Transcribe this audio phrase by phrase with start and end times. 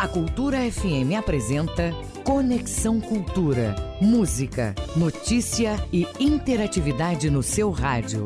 [0.00, 1.92] A Cultura FM apresenta
[2.24, 3.76] Conexão Cultura.
[4.00, 8.24] Música, notícia e interatividade no seu rádio.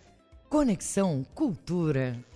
[0.49, 2.30] Conexão Cultura.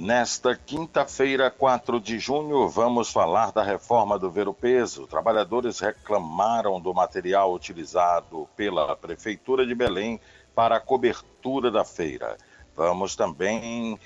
[0.00, 5.08] Nesta quinta-feira, 4 de junho, vamos falar da reforma do Ver o Peso.
[5.08, 10.20] Trabalhadores reclamaram do material utilizado pela Prefeitura de Belém
[10.54, 12.38] para a cobertura da feira.
[12.76, 13.98] Vamos também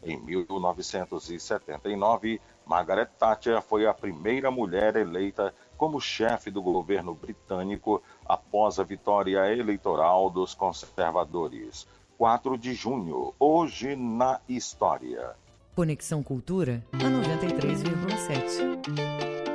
[0.03, 8.79] Em 1979, Margaret Thatcher foi a primeira mulher eleita como chefe do governo britânico após
[8.79, 11.89] a vitória eleitoral dos conservadores.
[12.19, 15.31] 4 de junho, hoje na história.
[15.75, 19.48] Conexão Cultura a 93,7.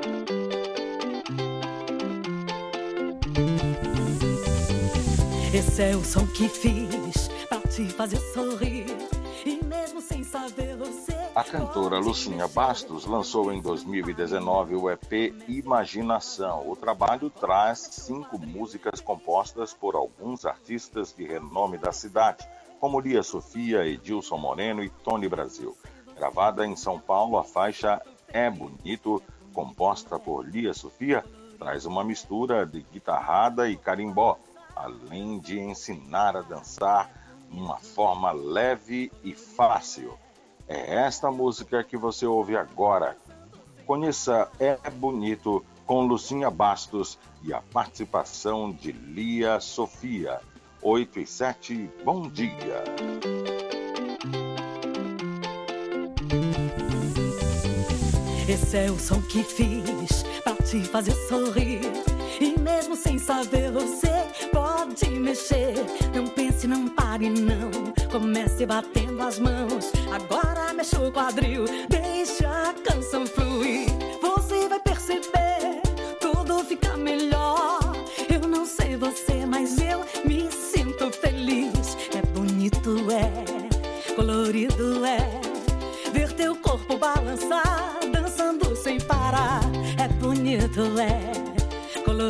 [5.54, 8.88] Esse é o som que fiz pra te fazer sorrir.
[9.46, 11.14] E mesmo sem saber você.
[11.36, 16.68] A cantora Lucinha Bastos lançou em 2019 o EP Imaginação.
[16.68, 22.48] O trabalho traz cinco músicas compostas por alguns artistas de renome da cidade,
[22.80, 25.78] como Lia Sofia, Edilson Moreno e Tony Brasil.
[26.18, 29.22] Gravada em São Paulo, a faixa É Bonito,
[29.54, 31.24] composta por Lia Sofia,
[31.60, 34.40] traz uma mistura de guitarrada e carimbó
[34.76, 37.10] além de ensinar a dançar
[37.50, 40.18] uma forma leve e fácil.
[40.68, 43.18] É esta música que você ouve agora.
[43.86, 50.40] Conheça É Bonito com Lucinha Bastos e a participação de Lia Sofia.
[50.82, 52.84] 8 e 7, bom dia.
[58.48, 62.13] Esse é o som que fiz pra te fazer sorrir.
[62.40, 65.76] E mesmo sem saber, você pode mexer.
[66.14, 67.72] Não pense, não pare, não.
[68.12, 69.92] Comece batendo as mãos.
[70.12, 73.88] Agora mexa o quadril, deixa a canção fluir.
[74.22, 75.82] Você vai perceber,
[76.20, 77.80] tudo fica melhor.
[78.30, 81.98] Eu não sei você, mas eu me sinto feliz.
[82.16, 85.20] É bonito, é colorido, é
[86.12, 89.62] ver teu corpo balançar, dançando sem parar.
[89.98, 91.43] É bonito, é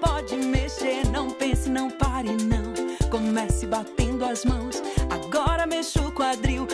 [0.00, 1.06] pode mexer.
[1.10, 2.72] Não pense, não pare, não.
[3.10, 4.82] Comece batendo as mãos.
[5.10, 6.66] Agora mexa o quadril,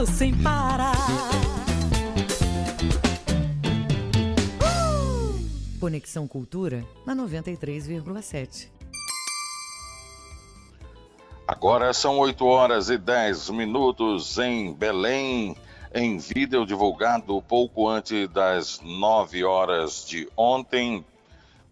[0.00, 0.94] dançando sem parar.
[5.78, 8.68] Conexão Cultura na 93,7.
[11.46, 15.56] Agora são 8 horas e 10 minutos em Belém.
[15.92, 21.04] Em vídeo divulgado pouco antes das 9 horas de ontem,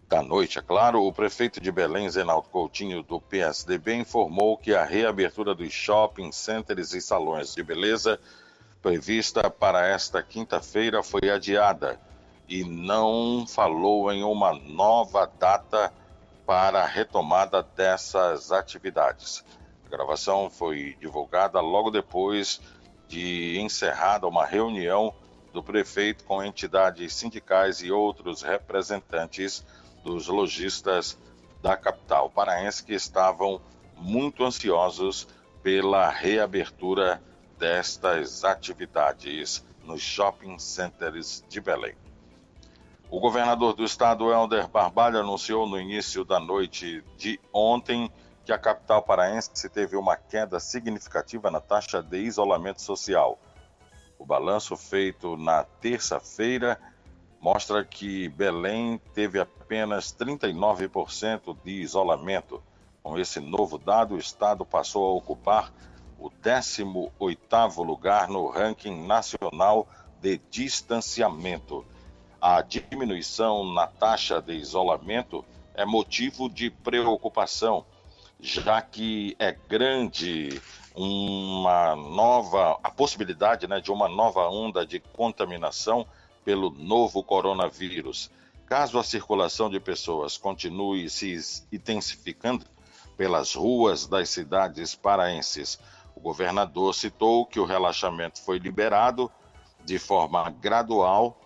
[0.09, 4.83] da noite, é claro, o prefeito de Belém, Zenaldo Coutinho, do PSDB, informou que a
[4.83, 8.19] reabertura dos shopping centers e salões de beleza
[8.81, 11.99] prevista para esta quinta-feira foi adiada
[12.47, 15.93] e não falou em uma nova data
[16.43, 19.45] para a retomada dessas atividades.
[19.85, 22.59] A gravação foi divulgada logo depois
[23.07, 25.13] de encerrada uma reunião
[25.53, 29.63] do prefeito com entidades sindicais e outros representantes
[30.03, 31.17] dos lojistas
[31.61, 33.61] da capital paraense que estavam
[33.97, 35.27] muito ansiosos
[35.61, 37.21] pela reabertura
[37.57, 41.95] destas atividades nos shopping centers de Belém.
[43.11, 48.11] O governador do estado, Helder Barbalho, anunciou no início da noite de ontem
[48.45, 53.39] que a capital paraense teve uma queda significativa na taxa de isolamento social.
[54.17, 56.79] O balanço feito na terça-feira
[57.41, 62.61] mostra que Belém teve apenas 39% de isolamento.
[63.01, 65.71] Com esse novo dado, o estado passou a ocupar
[66.19, 69.87] o 18º lugar no ranking nacional
[70.21, 71.85] de distanciamento.
[72.41, 77.85] A diminuição na taxa de isolamento é motivo de preocupação,
[78.39, 80.61] já que é grande
[80.95, 86.05] uma nova a possibilidade né, de uma nova onda de contaminação
[86.49, 88.31] pelo novo coronavírus.
[88.65, 91.37] Caso a circulação de pessoas continue se
[91.71, 92.65] intensificando
[93.15, 95.79] pelas ruas das cidades paraenses,
[96.15, 99.31] o governador citou que o relaxamento foi liberado
[99.85, 101.39] de forma gradual,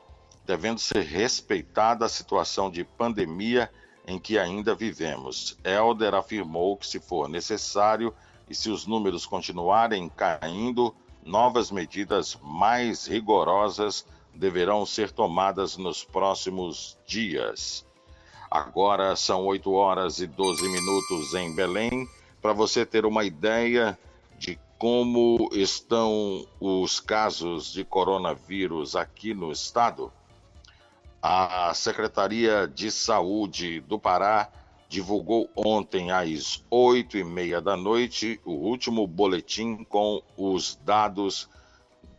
[0.45, 3.69] devendo ser respeitada a situação de pandemia
[4.07, 5.57] em que ainda vivemos.
[5.65, 8.13] Helder afirmou que, se for necessário
[8.49, 10.95] e se os números continuarem caindo,
[11.25, 14.05] novas medidas mais rigorosas
[14.35, 17.85] deverão ser tomadas nos próximos dias.
[18.49, 22.07] Agora são 8 horas e 12 minutos em Belém.
[22.41, 23.97] Para você ter uma ideia
[24.37, 30.11] de como estão os casos de coronavírus aqui no estado,
[31.21, 34.51] a Secretaria de Saúde do Pará
[34.89, 41.49] divulgou ontem às oito e meia da noite o último boletim com os dados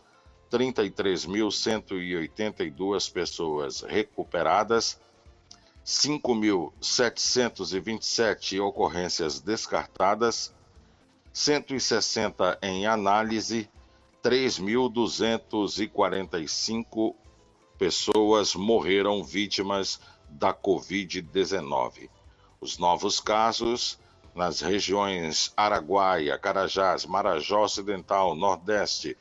[0.50, 5.00] 33.182 pessoas recuperadas,
[5.86, 10.52] 5.727 ocorrências descartadas,
[11.32, 13.70] 160 em análise,
[14.22, 17.14] 3.245
[17.78, 19.98] pessoas morreram vítimas
[20.28, 22.10] da Covid-19.
[22.64, 24.00] Os novos casos
[24.34, 29.18] nas regiões Araguaia, Carajás, Marajó Ocidental, Nordeste,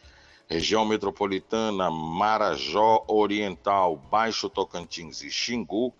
[0.47, 5.93] região metropolitana, Marajó Oriental, Baixo Tocantins e Xingu,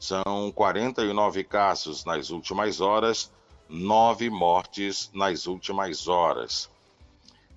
[0.00, 3.32] são 49 casos nas últimas horas,
[3.68, 6.68] nove mortes nas últimas horas.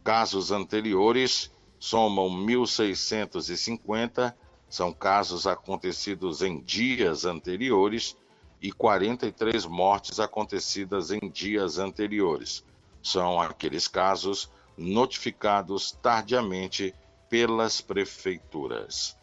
[0.03, 4.31] Casos anteriores somam 1.650,
[4.69, 8.15] são casos acontecidos em dias anteriores
[8.63, 12.63] e 43 mortes acontecidas em dias anteriores.
[13.01, 16.96] São aqueles casos notificados tardiamente
[17.29, 19.17] pelas prefeituras.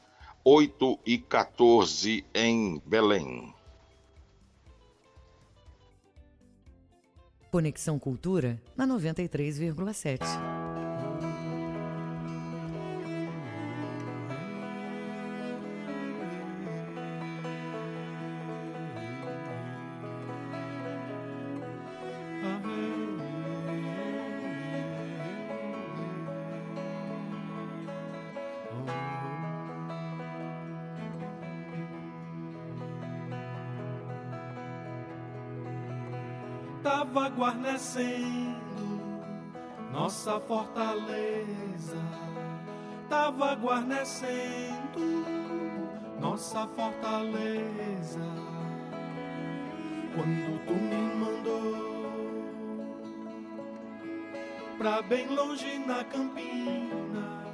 [0.44, 3.54] 8 e 14 em Belém.
[7.50, 10.59] Conexão Cultura na 93,7.
[37.80, 39.00] Guarnecendo
[39.90, 41.96] nossa fortaleza,
[43.08, 45.24] tava guarnecendo
[46.20, 48.20] nossa fortaleza.
[50.14, 52.02] Quando tu me mandou
[54.76, 57.46] pra bem longe na campina,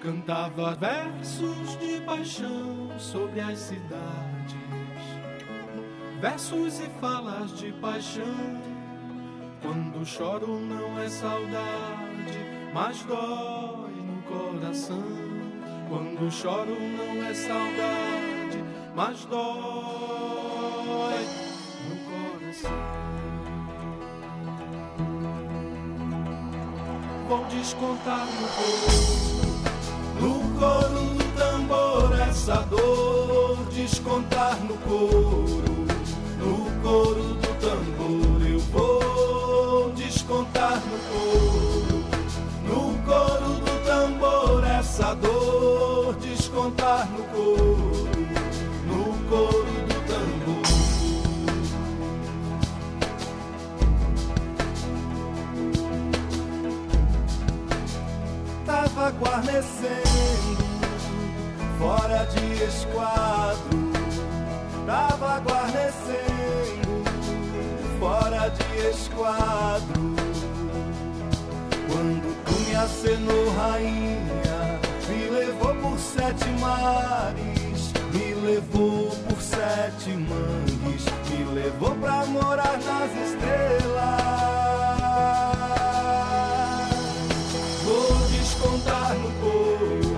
[0.00, 4.23] cantava versos de paixão sobre as cidades
[6.24, 8.24] versos e falas de paixão.
[9.60, 12.38] Quando choro não é saudade,
[12.72, 15.04] mas dói no coração.
[15.86, 18.64] Quando choro não é saudade,
[18.96, 19.44] mas dói
[21.90, 22.70] no coração.
[27.28, 29.02] Vou descontar no coro,
[30.22, 35.84] no coro do tambor essa dor, descontar no coro
[36.94, 42.04] coro do tambor eu vou descontar no coro.
[42.68, 48.08] No coro do tambor essa dor descontar no coro.
[48.86, 50.62] No coro do tambor.
[58.64, 60.64] Tava guarnecendo
[61.76, 63.73] fora de esquadro.
[68.90, 70.14] Esquadro.
[71.88, 81.04] Quando tu me acenou, rainha, me levou por sete mares, me levou por sete mangues,
[81.30, 84.24] me levou pra morar nas estrelas.
[87.84, 90.14] Vou descontar no coro,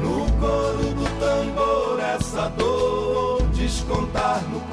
[0.00, 4.69] no coro do tambor, essa dor, descontar no coro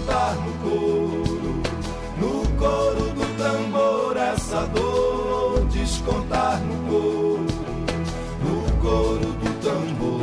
[0.00, 1.62] descontar no coro,
[2.16, 7.46] no coro do tambor essa dor descontar no coro,
[8.42, 10.20] no coro do tambor.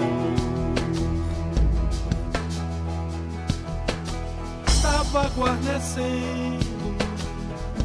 [4.82, 6.96] Tava guarnecendo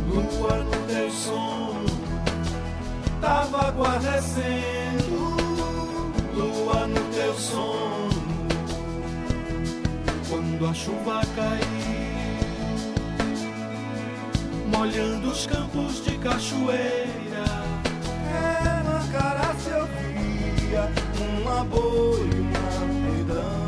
[0.09, 1.87] lua no teu sono,
[3.21, 5.37] tava guarnecendo
[6.35, 8.13] lua no teu sono
[10.33, 11.82] quando a chuva cair,
[14.93, 17.45] molhando os campos de cachoeira.
[18.29, 20.91] É na cara se ouvia
[21.41, 23.67] uma boi, uma pedão.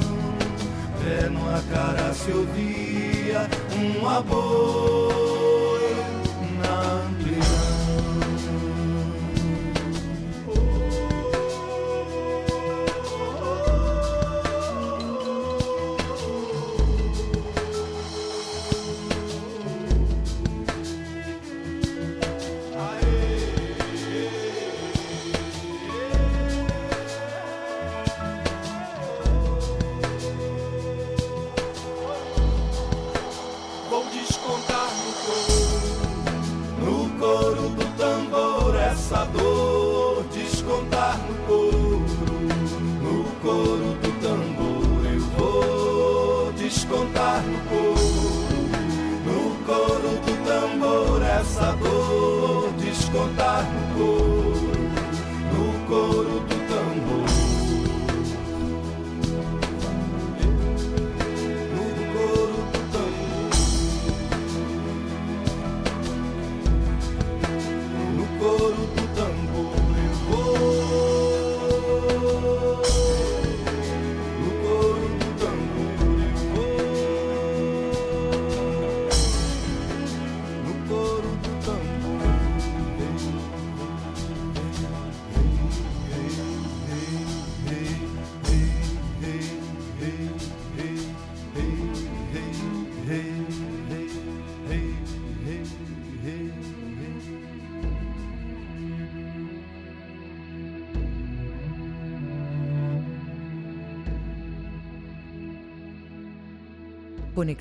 [1.06, 5.13] É na cara se ouvia uma boi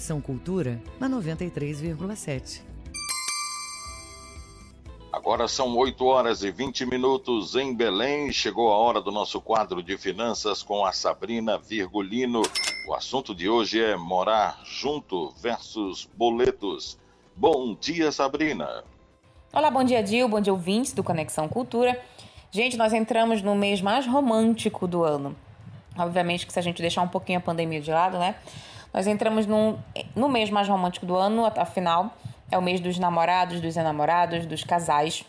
[0.03, 2.61] Conexão Cultura na 93,7.
[5.09, 8.29] Agora são 8 horas e 20 minutos em Belém.
[8.33, 12.41] Chegou a hora do nosso quadro de finanças com a Sabrina Virgulino.
[12.89, 16.99] O assunto de hoje é morar junto versus boletos.
[17.33, 18.83] Bom dia, Sabrina.
[19.53, 20.27] Olá, bom dia, Dil.
[20.27, 21.97] Bom dia, ouvintes do Conexão Cultura.
[22.51, 25.33] Gente, nós entramos no mês mais romântico do ano.
[25.97, 28.35] Obviamente que se a gente deixar um pouquinho a pandemia de lado, né?
[28.93, 29.77] Nós entramos num,
[30.15, 32.15] no mês mais romântico do ano, afinal,
[32.51, 35.25] é o mês dos namorados, dos enamorados, dos casais.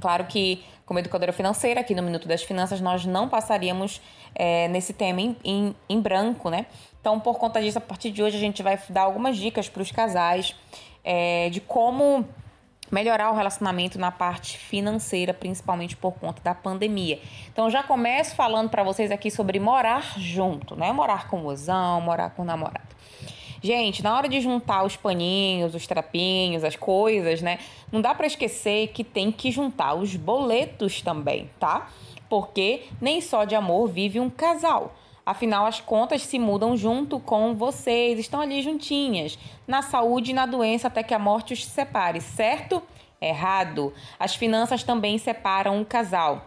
[0.00, 4.00] Claro que, como educadora financeira, aqui no Minuto das Finanças, nós não passaríamos
[4.34, 6.66] é, nesse tema em, em, em branco, né?
[7.00, 9.80] Então, por conta disso, a partir de hoje, a gente vai dar algumas dicas para
[9.80, 10.54] os casais
[11.02, 12.26] é, de como
[12.90, 17.20] melhorar o relacionamento na parte financeira, principalmente por conta da pandemia.
[17.52, 20.92] Então já começo falando para vocês aqui sobre morar junto, né?
[20.92, 22.90] Morar com o mozão, morar com o namorado.
[23.62, 27.58] Gente, na hora de juntar os paninhos, os trapinhos, as coisas, né?
[27.92, 31.88] Não dá para esquecer que tem que juntar os boletos também, tá?
[32.28, 34.94] Porque nem só de amor vive um casal.
[35.24, 40.46] Afinal, as contas se mudam junto com vocês, estão ali juntinhas, na saúde e na
[40.46, 42.82] doença até que a morte os separe, certo?
[43.20, 43.92] Errado.
[44.18, 46.46] As finanças também separam o casal.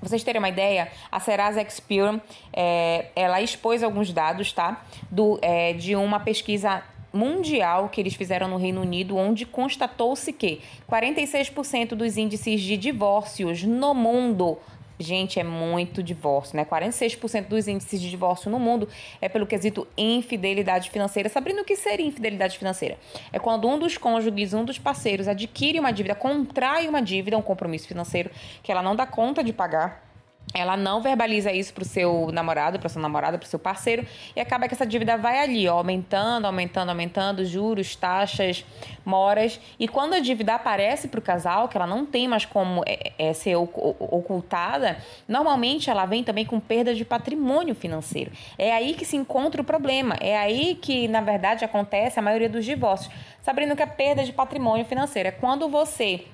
[0.00, 2.20] Vocês terem uma ideia, a Serasa Experian,
[2.52, 4.84] é, ela expôs alguns dados, tá?
[5.10, 6.82] Do, é, de uma pesquisa
[7.14, 10.60] mundial que eles fizeram no Reino Unido, onde constatou-se que
[10.90, 14.58] 46% dos índices de divórcios no mundo
[14.98, 16.64] Gente, é muito divórcio, né?
[16.64, 18.88] 46% dos índices de divórcio no mundo
[19.20, 21.28] é pelo quesito infidelidade financeira.
[21.28, 22.96] Sabendo o que seria infidelidade financeira?
[23.32, 27.42] É quando um dos cônjuges, um dos parceiros adquire uma dívida, contrai uma dívida, um
[27.42, 28.30] compromisso financeiro
[28.62, 30.13] que ela não dá conta de pagar
[30.54, 34.68] ela não verbaliza isso pro seu namorado, pra sua namorada, pro seu parceiro, e acaba
[34.68, 38.64] que essa dívida vai ali, ó, aumentando, aumentando, aumentando, juros, taxas,
[39.04, 39.60] moras.
[39.78, 43.32] E quando a dívida aparece pro casal, que ela não tem mais como é, é,
[43.32, 48.30] ser ocultada, normalmente ela vem também com perda de patrimônio financeiro.
[48.56, 50.16] É aí que se encontra o problema.
[50.20, 53.12] É aí que, na verdade, acontece a maioria dos divórcios.
[53.42, 56.24] Sabendo que a perda de patrimônio financeiro é quando você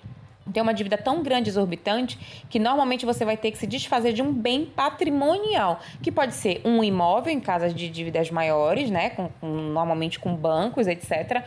[0.52, 4.22] tem uma dívida tão grande, exorbitante, que normalmente você vai ter que se desfazer de
[4.22, 9.28] um bem patrimonial, que pode ser um imóvel em casas de dívidas maiores, né, com,
[9.40, 11.44] com, normalmente com bancos, etc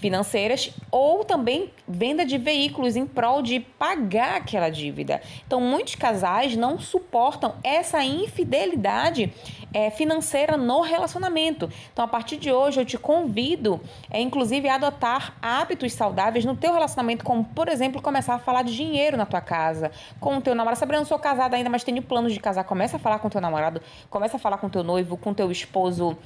[0.00, 5.20] financeiras ou também venda de veículos em prol de pagar aquela dívida.
[5.46, 9.32] Então, muitos casais não suportam essa infidelidade
[9.72, 11.70] é, financeira no relacionamento.
[11.92, 13.80] Então, a partir de hoje, eu te convido,
[14.10, 18.62] é, inclusive, a adotar hábitos saudáveis no teu relacionamento, como, por exemplo, começar a falar
[18.62, 20.78] de dinheiro na tua casa, com o teu namorado.
[20.78, 22.64] Sabrina, eu não sou casada ainda, mas tenho planos de casar.
[22.64, 25.30] Começa a falar com o teu namorado, começa a falar com o teu noivo, com
[25.30, 26.16] o teu esposo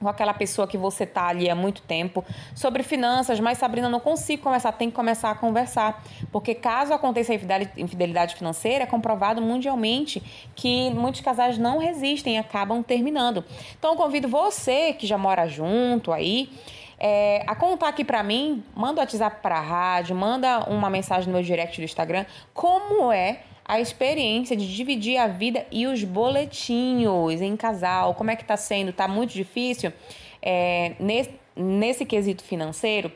[0.00, 2.24] com aquela pessoa que você tá ali há muito tempo.
[2.54, 7.32] Sobre finanças, mas Sabrina não consigo conversar, tem que começar a conversar, porque caso aconteça
[7.34, 10.22] infidelidade financeira, é comprovado mundialmente
[10.54, 13.44] que muitos casais não resistem e acabam terminando.
[13.78, 16.50] Então convido você que já mora junto aí,
[16.98, 21.26] é, a contar aqui para mim, manda o WhatsApp para a rádio, manda uma mensagem
[21.26, 26.04] no meu direct do Instagram, como é a experiência de dividir a vida e os
[26.04, 28.14] boletinhos em casal.
[28.14, 28.92] Como é que tá sendo?
[28.92, 29.92] Tá muito difícil?
[30.40, 33.10] É, nesse, nesse quesito financeiro,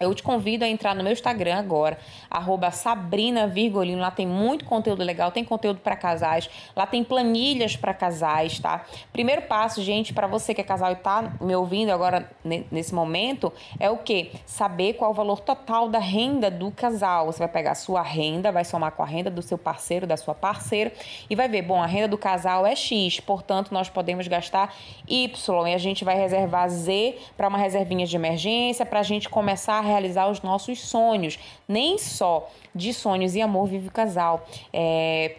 [0.00, 1.98] Eu te convido a entrar no meu Instagram agora,
[2.30, 4.00] arroba Sabrina Virgolino.
[4.00, 8.84] Lá tem muito conteúdo legal, tem conteúdo para casais, lá tem planilhas para casais, tá?
[9.12, 12.30] Primeiro passo, gente, para você que é casal e tá me ouvindo agora
[12.70, 14.30] nesse momento, é o que?
[14.46, 17.26] Saber qual o valor total da renda do casal.
[17.26, 20.16] Você vai pegar a sua renda, vai somar com a renda do seu parceiro, da
[20.16, 20.92] sua parceira,
[21.28, 24.72] e vai ver, bom, a renda do casal é X, portanto, nós podemos gastar
[25.08, 29.28] Y e a gente vai reservar Z para uma reservinha de emergência, para a gente
[29.28, 31.38] começar a realizar os nossos sonhos.
[31.66, 34.46] Nem só de sonhos e amor vive o casal.
[34.72, 35.36] É,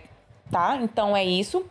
[0.52, 0.78] tá?
[0.82, 1.66] Então é isso.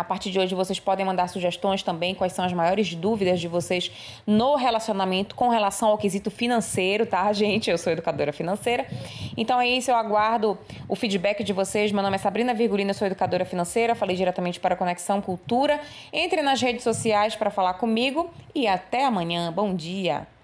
[0.00, 3.46] A partir de hoje vocês podem mandar sugestões também, quais são as maiores dúvidas de
[3.46, 3.92] vocês
[4.26, 7.70] no relacionamento com relação ao quesito financeiro, tá, gente?
[7.70, 8.86] Eu sou educadora financeira.
[9.36, 10.56] Então é isso, eu aguardo
[10.88, 11.92] o feedback de vocês.
[11.92, 15.78] Meu nome é Sabrina Virgulina, sou educadora financeira, falei diretamente para a Conexão Cultura.
[16.10, 19.52] Entre nas redes sociais para falar comigo e até amanhã.
[19.52, 20.39] Bom dia!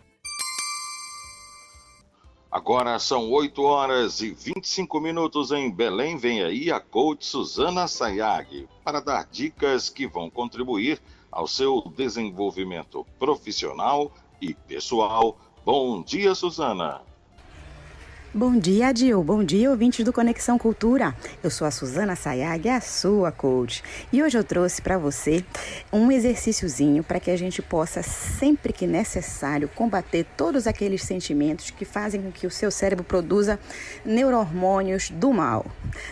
[2.56, 6.16] Agora são 8 horas e 25 minutos em Belém.
[6.16, 10.98] Vem aí a coach Suzana Sayag para dar dicas que vão contribuir
[11.30, 15.36] ao seu desenvolvimento profissional e pessoal.
[15.66, 17.02] Bom dia, Suzana.
[18.36, 19.24] Bom dia, Dil.
[19.24, 21.16] Bom dia, ouvintes do Conexão Cultura.
[21.42, 23.82] Eu sou a Suzana Sayag, a sua coach.
[24.12, 25.42] E hoje eu trouxe para você
[25.90, 31.86] um exercíciozinho para que a gente possa, sempre que necessário, combater todos aqueles sentimentos que
[31.86, 33.58] fazem com que o seu cérebro produza
[34.04, 35.64] neurohormônios do mal.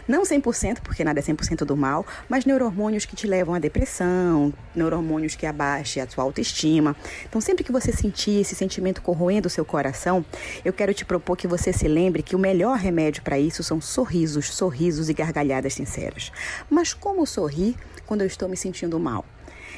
[0.09, 4.51] Não 100%, porque nada é 100% do mal, mas neurohormônios que te levam à depressão,
[4.75, 6.97] neurohormônios que abaixem a sua autoestima.
[7.29, 10.25] Então, sempre que você sentir esse sentimento corroendo o seu coração,
[10.65, 13.65] eu quero te propor que você se lembre lembre que o melhor remédio para isso
[13.65, 16.31] são sorrisos, sorrisos e gargalhadas sinceras.
[16.71, 17.75] Mas como sorrir
[18.07, 19.25] quando eu estou me sentindo mal?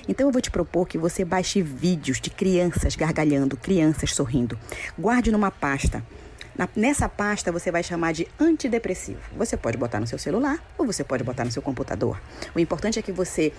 [0.06, 4.58] Então eu vou te propor que você baixe vídeos de crianças gargalhando, crianças sorrindo.
[4.98, 6.04] Guarde numa pasta.
[6.74, 9.20] Nessa pasta você vai chamar de antidepressivo.
[9.36, 12.20] Você pode botar no seu celular ou você pode botar no seu computador.
[12.54, 13.52] O importante é que você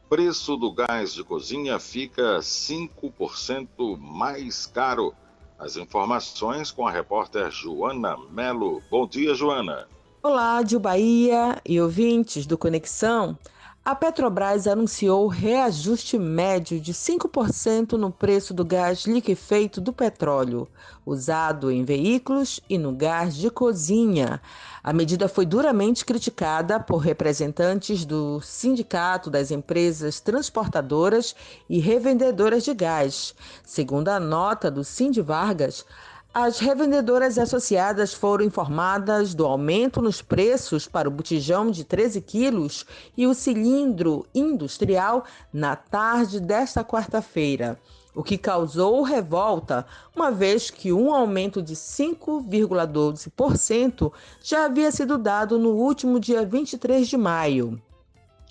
[0.07, 5.11] Preço do gás de cozinha fica 5% mais caro.
[5.57, 8.79] As informações com a repórter Joana Melo.
[8.91, 9.87] Bom dia, Joana.
[10.21, 13.35] Olá, de Bahia e ouvintes do Conexão.
[13.83, 20.67] A Petrobras anunciou reajuste médio de 5% no preço do gás liquefeito do petróleo,
[21.05, 24.41] usado em veículos e no gás de cozinha.
[24.83, 31.33] A medida foi duramente criticada por representantes do Sindicato das Empresas Transportadoras
[31.69, 33.33] e Revendedoras de Gás.
[33.63, 35.85] Segundo a nota do Cindy Vargas,
[36.31, 42.85] as revendedoras associadas foram informadas do aumento nos preços para o botijão de 13 quilos
[43.17, 47.79] e o cilindro industrial na tarde desta quarta-feira,
[48.13, 55.57] o que causou revolta, uma vez que um aumento de 5,12% já havia sido dado
[55.57, 57.81] no último dia 23 de maio.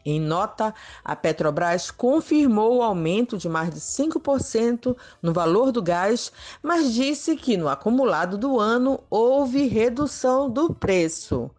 [0.04, 6.32] Em nota, a Petrobras confirmou o aumento de mais de 5% no valor do gás,
[6.62, 11.50] mas disse que no acumulado do ano houve redução do preço.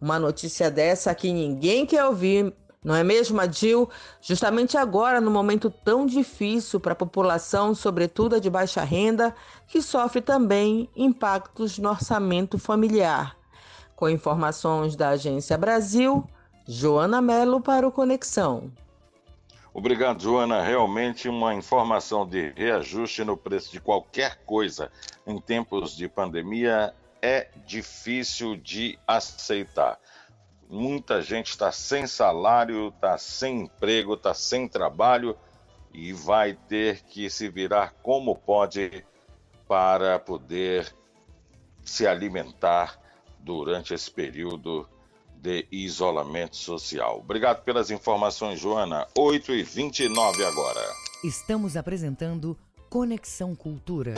[0.00, 2.52] Uma notícia dessa que ninguém quer ouvir,
[2.84, 3.88] Não é mesmo, Adil?
[4.20, 9.32] Justamente agora, no momento tão difícil para a população, sobretudo a de baixa renda,
[9.68, 13.36] que sofre também impactos no orçamento familiar.
[13.94, 16.26] Com informações da Agência Brasil,
[16.66, 18.72] Joana Melo para o Conexão.
[19.74, 20.62] Obrigado, Joana.
[20.62, 24.90] Realmente uma informação de reajuste no preço de qualquer coisa
[25.26, 29.98] em tempos de pandemia é difícil de aceitar
[30.72, 35.36] muita gente está sem salário, está sem emprego, está sem trabalho
[35.92, 39.04] e vai ter que se virar como pode
[39.68, 40.94] para poder
[41.84, 42.98] se alimentar
[43.38, 44.88] durante esse período
[45.42, 47.18] de isolamento social.
[47.18, 49.06] Obrigado pelas informações, Joana.
[49.18, 50.80] 8 e 29 agora.
[51.24, 52.56] Estamos apresentando
[52.88, 54.14] Conexão Cultura.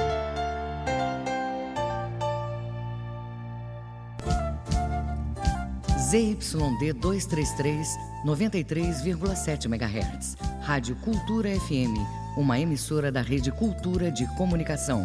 [6.10, 7.88] ZYD 233,
[8.26, 10.37] 93,7 MHz.
[10.60, 11.96] Rádio Cultura FM,
[12.37, 15.04] uma emissora da Rede Cultura de Comunicação.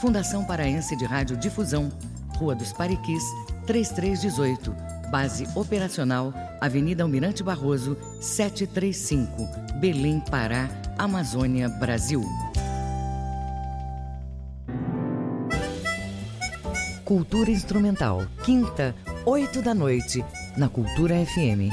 [0.00, 1.90] Fundação Paraense de Rádio Difusão,
[2.36, 3.22] Rua dos Pariquis,
[3.66, 4.97] 3318.
[5.10, 9.48] Base operacional, Avenida Almirante Barroso, 735,
[9.80, 10.68] Belém, Pará,
[10.98, 12.22] Amazônia, Brasil.
[17.04, 18.94] Cultura Instrumental, quinta,
[19.24, 20.22] 8 da noite,
[20.58, 21.72] na Cultura FM.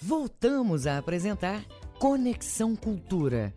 [0.00, 1.62] Voltamos a apresentar
[1.98, 3.52] Conexão Cultura.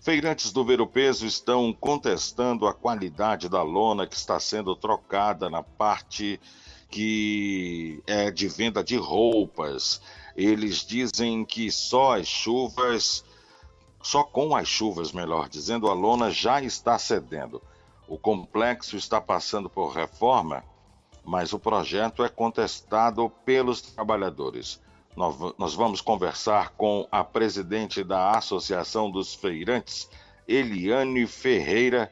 [0.00, 5.50] Feirantes do Ver o Peso estão contestando a qualidade da lona que está sendo trocada
[5.50, 6.40] na parte
[6.88, 10.00] que é de venda de roupas.
[10.34, 13.24] Eles dizem que só as chuvas
[14.02, 17.62] só com as chuvas, melhor dizendo, a lona já está cedendo.
[18.08, 20.64] O complexo está passando por reforma,
[21.22, 24.80] mas o projeto é contestado pelos trabalhadores.
[25.16, 30.08] Nós vamos conversar com a presidente da Associação dos Feirantes,
[30.46, 32.10] Eliane Ferreira,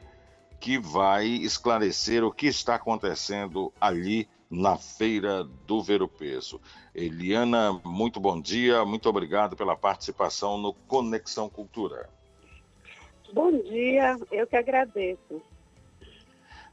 [0.59, 6.59] que vai esclarecer o que está acontecendo ali na Feira do Ver o Peso.
[6.93, 12.09] Eliana, muito bom dia, muito obrigado pela participação no Conexão Cultura.
[13.31, 15.41] Bom dia, eu que agradeço.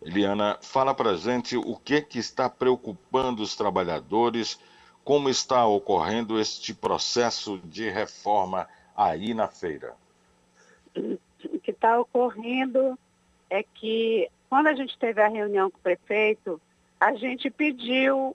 [0.02, 4.58] Eliana, fala para gente o que, que está preocupando os trabalhadores,
[5.06, 9.94] como está ocorrendo este processo de reforma aí na feira.
[10.96, 12.98] O que está ocorrendo
[13.48, 16.60] é que quando a gente teve a reunião com o prefeito,
[16.98, 18.34] a gente pediu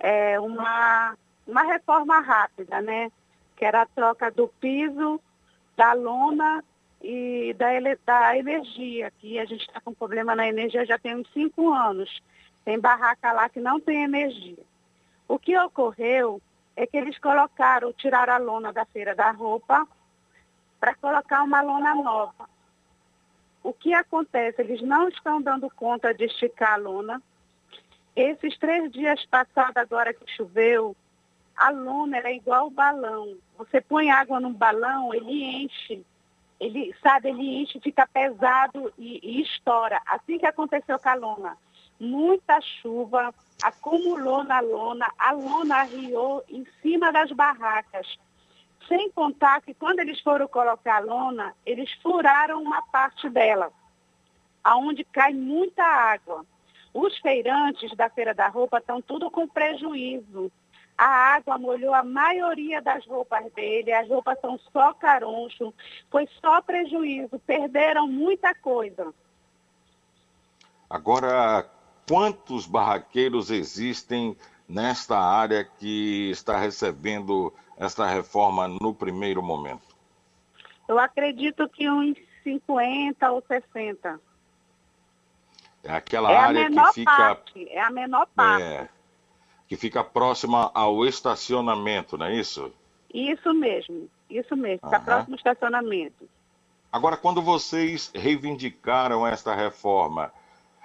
[0.00, 3.12] é, uma, uma reforma rápida, né?
[3.56, 5.20] Que era a troca do piso,
[5.76, 6.64] da lona
[7.00, 7.68] e da,
[8.04, 12.20] da energia, que a gente está com problema na energia já tem uns cinco anos.
[12.64, 14.66] Tem barraca lá que não tem energia.
[15.28, 16.40] O que ocorreu
[16.74, 19.86] é que eles colocaram, tiraram a lona da feira da roupa
[20.80, 22.48] para colocar uma lona nova.
[23.62, 24.62] O que acontece?
[24.62, 27.22] Eles não estão dando conta de esticar a lona,
[28.18, 30.96] esses três dias passados, agora que choveu,
[31.56, 33.36] a lona era igual o balão.
[33.56, 36.04] Você põe água num balão, ele enche.
[36.58, 40.00] Ele, sabe, ele enche, fica pesado e, e estoura.
[40.04, 41.56] Assim que aconteceu com a lona.
[42.00, 48.18] Muita chuva, acumulou na lona, a lona arriou em cima das barracas.
[48.86, 53.70] Sem contar que quando eles foram colocar a lona, eles furaram uma parte dela,
[54.62, 56.44] aonde cai muita água.
[56.94, 60.50] Os feirantes da Feira da Roupa estão tudo com prejuízo.
[60.96, 65.72] A água molhou a maioria das roupas dele, as roupas são só caroncho,
[66.10, 69.14] foi só prejuízo, perderam muita coisa.
[70.90, 71.68] Agora,
[72.08, 79.96] quantos barraqueiros existem nesta área que está recebendo esta reforma no primeiro momento?
[80.88, 84.20] Eu acredito que uns 50 ou 60.
[85.84, 87.16] É aquela é área que fica.
[87.16, 88.62] Parte, é a menor parte.
[88.62, 88.88] É,
[89.68, 92.72] que fica próxima ao estacionamento, não é isso?
[93.12, 95.04] Isso mesmo, isso mesmo, fica uhum.
[95.04, 96.28] próximo ao estacionamento.
[96.90, 100.32] Agora, quando vocês reivindicaram esta reforma,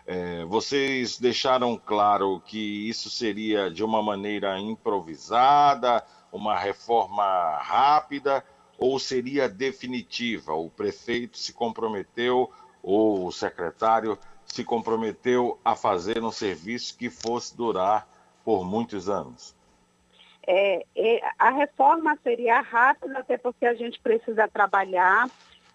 [0.06, 8.44] É, vocês deixaram claro que isso seria de uma maneira improvisada, uma reforma rápida,
[8.78, 10.54] ou seria definitiva?
[10.54, 17.56] O prefeito se comprometeu, ou o secretário se comprometeu a fazer um serviço que fosse
[17.56, 18.08] durar
[18.44, 19.56] por muitos anos?
[20.46, 20.84] É,
[21.40, 25.30] a reforma seria rápida, até porque a gente precisa trabalhar,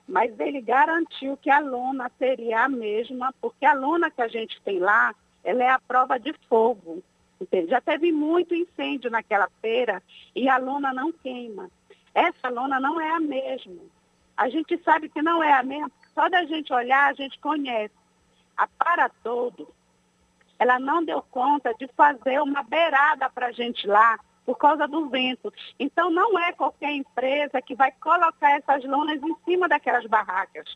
[0.09, 4.61] mas ele garantiu que a lona seria a mesma, porque a lona que a gente
[4.63, 7.03] tem lá, ela é a prova de fogo.
[7.39, 7.71] Entende?
[7.71, 10.03] Já teve muito incêndio naquela feira
[10.35, 11.71] e a lona não queima.
[12.15, 13.83] Essa lona não é a mesma.
[14.37, 17.95] A gente sabe que não é a mesma, só da gente olhar a gente conhece.
[18.57, 19.69] A Para Todo,
[20.59, 24.19] ela não deu conta de fazer uma beirada para a gente lá,
[24.49, 25.53] por causa do vento.
[25.79, 30.75] Então, não é qualquer empresa que vai colocar essas lonas em cima daquelas barracas.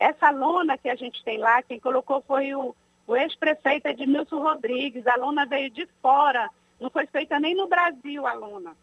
[0.00, 2.74] Essa lona que a gente tem lá, quem colocou foi o,
[3.06, 5.06] o ex-prefeito Edmilson Rodrigues.
[5.06, 6.48] A lona veio de fora,
[6.80, 8.74] não foi feita nem no Brasil a lona.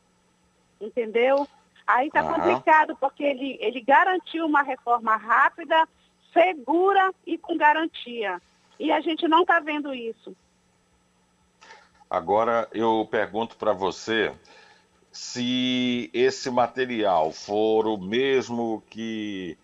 [0.80, 1.48] Entendeu?
[1.88, 2.36] Aí está uhum.
[2.36, 5.90] complicado, porque ele, ele garantiu uma reforma rápida,
[6.32, 8.40] segura e com garantia.
[8.80, 10.38] E a gente não está vendo isso.
[12.12, 14.34] Agora eu pergunto para você
[15.14, 19.58] se esse material for o mesmo que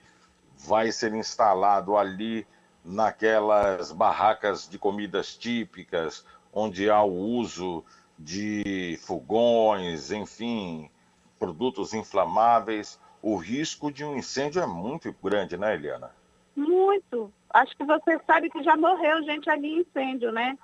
[0.66, 2.48] vai ser instalado ali
[2.86, 7.84] naquelas barracas de comidas típicas, onde há o uso
[8.18, 10.90] de fogões, enfim,
[11.38, 16.12] produtos inflamáveis, o risco de um incêndio é muito grande, né, Eliana?
[16.56, 17.30] Muito.
[17.50, 20.58] Acho que você sabe que já morreu gente ali em incêndio, né?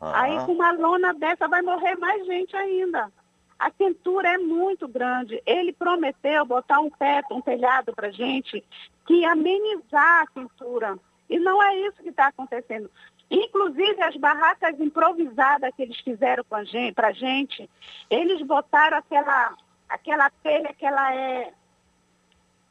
[0.00, 3.10] Aí com uma lona dessa vai morrer mais gente ainda.
[3.58, 5.42] A quentura é muito grande.
[5.44, 8.64] Ele prometeu botar um teto, um telhado para gente
[9.04, 10.98] que ia amenizar a quentura.
[11.28, 12.88] E não é isso que está acontecendo.
[13.30, 17.68] Inclusive as barracas improvisadas que eles fizeram para gente, a gente,
[18.08, 19.54] eles botaram aquela,
[19.88, 21.52] aquela telha que ela é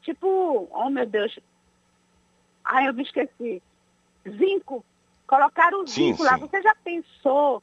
[0.02, 1.38] tipo, oh meu Deus,
[2.64, 3.62] ai eu me esqueci,
[4.28, 4.84] zinco,
[5.28, 6.38] Colocaram o zinco lá.
[6.38, 7.62] Você já pensou?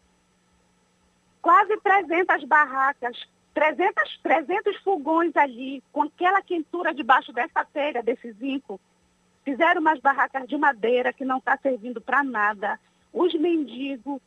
[1.41, 8.79] Quase 300 barracas, 300, 300 fogões ali, com aquela quentura debaixo dessa telha, desse zinco.
[9.43, 12.79] Fizeram umas barracas de madeira que não está servindo para nada.
[13.11, 14.21] Os mendigos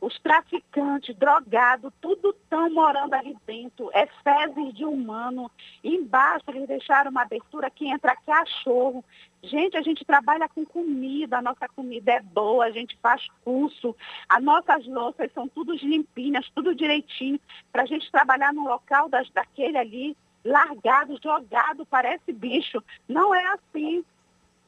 [0.00, 3.90] os traficantes, drogados, tudo estão morando ali dentro.
[3.92, 5.50] É fezes de humano.
[5.82, 9.04] embaixo eles deixaram uma abertura que entra cachorro.
[9.42, 13.94] Gente, a gente trabalha com comida, a nossa comida é boa, a gente faz curso,
[14.28, 17.38] as nossas louças são todas limpinhas, tudo direitinho,
[17.72, 22.82] para a gente trabalhar no local das, daquele ali, largado, jogado, parece bicho.
[23.08, 24.04] Não é assim.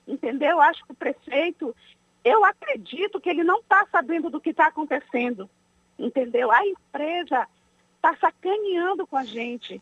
[0.06, 0.58] Entendeu?
[0.58, 1.76] Acho que o prefeito,
[2.24, 5.48] eu acredito que ele não está sabendo do que está acontecendo,
[5.98, 6.50] entendeu?
[6.50, 7.46] A empresa
[7.96, 9.80] está sacaneando com a gente,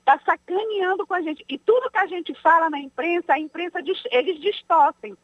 [0.00, 1.44] está sacaneando com a gente.
[1.48, 3.78] E tudo que a gente fala na imprensa, a imprensa,
[4.10, 5.16] eles distorcem.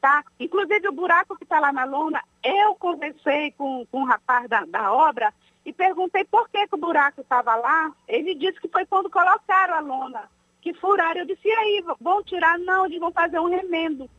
[0.00, 0.22] Tá?
[0.38, 4.64] Inclusive o buraco que está lá na lona, eu conversei com, com o rapaz da,
[4.66, 5.32] da obra
[5.64, 7.90] e perguntei por que, que o buraco estava lá.
[8.06, 11.20] Ele disse que foi quando colocaram a lona, que furaram.
[11.20, 12.58] Eu disse, e aí, vão tirar?
[12.58, 14.10] Não, eles vão fazer um remendo.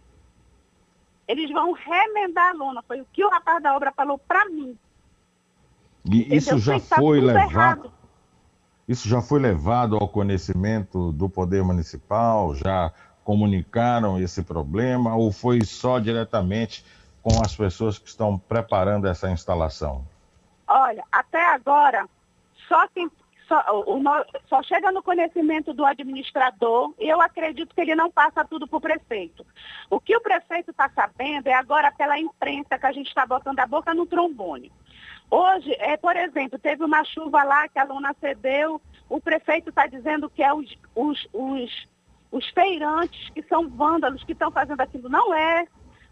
[1.28, 2.84] Eles vão remendar a lona.
[2.88, 4.78] Foi o que o rapaz da obra falou para mim.
[6.06, 7.50] E isso já tá foi levado.
[7.50, 7.94] Errado.
[8.88, 12.54] Isso já foi levado ao conhecimento do Poder Municipal?
[12.54, 16.86] Já comunicaram esse problema ou foi só diretamente
[17.24, 20.06] com as pessoas que estão preparando essa instalação?
[20.68, 22.08] Olha, até agora,
[22.68, 23.10] só quem
[23.48, 24.02] só, o,
[24.48, 28.78] só chega no conhecimento do administrador e eu acredito que ele não passa tudo para
[28.78, 29.46] o prefeito.
[29.90, 33.60] O que o prefeito está sabendo é agora pela imprensa que a gente está botando
[33.60, 34.72] a boca no trombone.
[35.30, 39.88] Hoje, é, por exemplo, teve uma chuva lá que a luna cedeu, o prefeito está
[39.88, 41.88] dizendo que é os, os, os,
[42.32, 45.10] os feirantes que são vândalos que estão fazendo aquilo.
[45.10, 45.68] Não é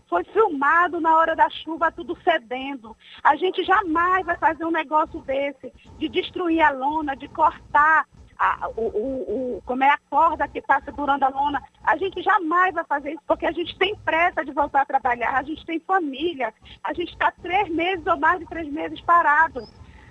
[0.10, 2.96] foi filmado na hora da chuva, tudo cedendo.
[3.24, 8.06] A gente jamais vai fazer um negócio desse, de destruir a lona, de cortar
[8.38, 11.64] a, o, o, o, como é a corda que está segurando a lona.
[11.84, 15.38] A gente jamais vai fazer isso, porque a gente tem pressa de voltar a trabalhar,
[15.38, 19.62] a gente tem família, a gente está três meses ou mais de três meses parado.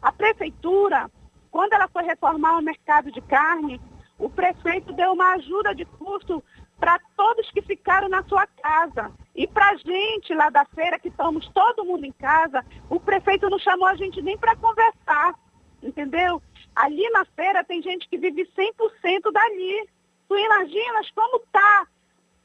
[0.01, 1.11] A prefeitura,
[1.51, 3.81] quando ela foi reformar o mercado de carne,
[4.19, 6.43] o prefeito deu uma ajuda de custo
[6.83, 9.13] para todos que ficaram na sua casa.
[9.37, 13.49] E para a gente lá da feira, que estamos todo mundo em casa, o prefeito
[13.49, 15.33] não chamou a gente nem para conversar,
[15.81, 16.43] entendeu?
[16.75, 19.89] Ali na feira tem gente que vive 100% dali.
[20.29, 21.87] Tu imaginas como tá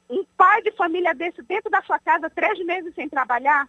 [0.07, 3.67] um pai de família desse dentro da sua casa três meses sem trabalhar?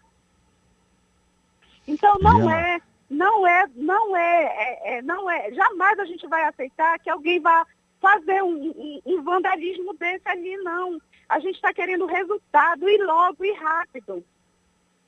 [1.87, 6.45] Então não é, não é, não é, é, é, não é, jamais a gente vai
[6.45, 7.67] aceitar que alguém vá
[8.01, 11.01] fazer um, um, um vandalismo desse ali, não.
[11.29, 14.25] A gente está querendo resultado e logo e rápido.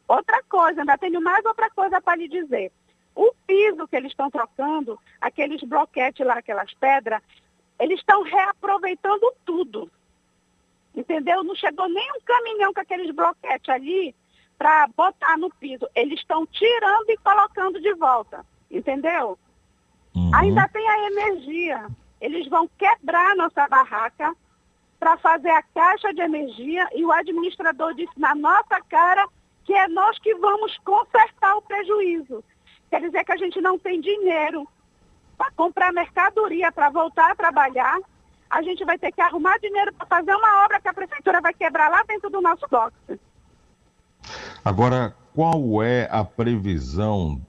[0.07, 2.73] Outra coisa, ainda tenho mais outra coisa para lhe dizer.
[3.15, 7.23] O piso que eles estão trocando, aqueles bloquetes lá, aquelas pedras,
[7.79, 9.91] eles estão reaproveitando tudo.
[10.95, 11.45] Entendeu?
[11.45, 14.15] Não chegou nem um caminhão com aqueles bloquetes ali
[14.59, 15.89] para botar no piso.
[15.95, 18.45] Eles estão tirando e colocando de volta.
[18.71, 19.39] Entendeu?
[20.15, 20.31] Uhum.
[20.35, 21.87] Ainda tem a energia.
[22.21, 24.35] Eles vão quebrar nossa barraca
[24.99, 29.27] para fazer a caixa de energia e o administrador disse na nossa cara
[29.65, 32.45] que é nós que vamos consertar o prejuízo.
[32.91, 34.69] Quer dizer que a gente não tem dinheiro
[35.39, 37.99] para comprar mercadoria para voltar a trabalhar.
[38.51, 41.55] A gente vai ter que arrumar dinheiro para fazer uma obra que a prefeitura vai
[41.55, 42.95] quebrar lá dentro do nosso box.
[44.63, 47.41] Agora, qual é a previsão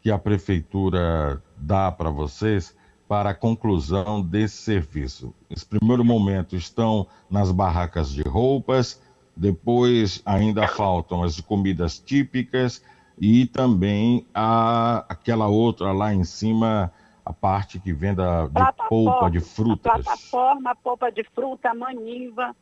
[0.00, 2.76] que a prefeitura dá para vocês
[3.08, 5.34] para a conclusão desse serviço?
[5.48, 9.00] Nesse primeiro momento estão nas barracas de roupas,
[9.36, 12.82] depois ainda faltam as comidas típicas
[13.18, 16.92] e também a, aquela outra lá em cima,
[17.24, 19.86] a parte que vende de polpa de frutas.
[19.86, 22.54] A plataforma, polpa de fruta, maniva.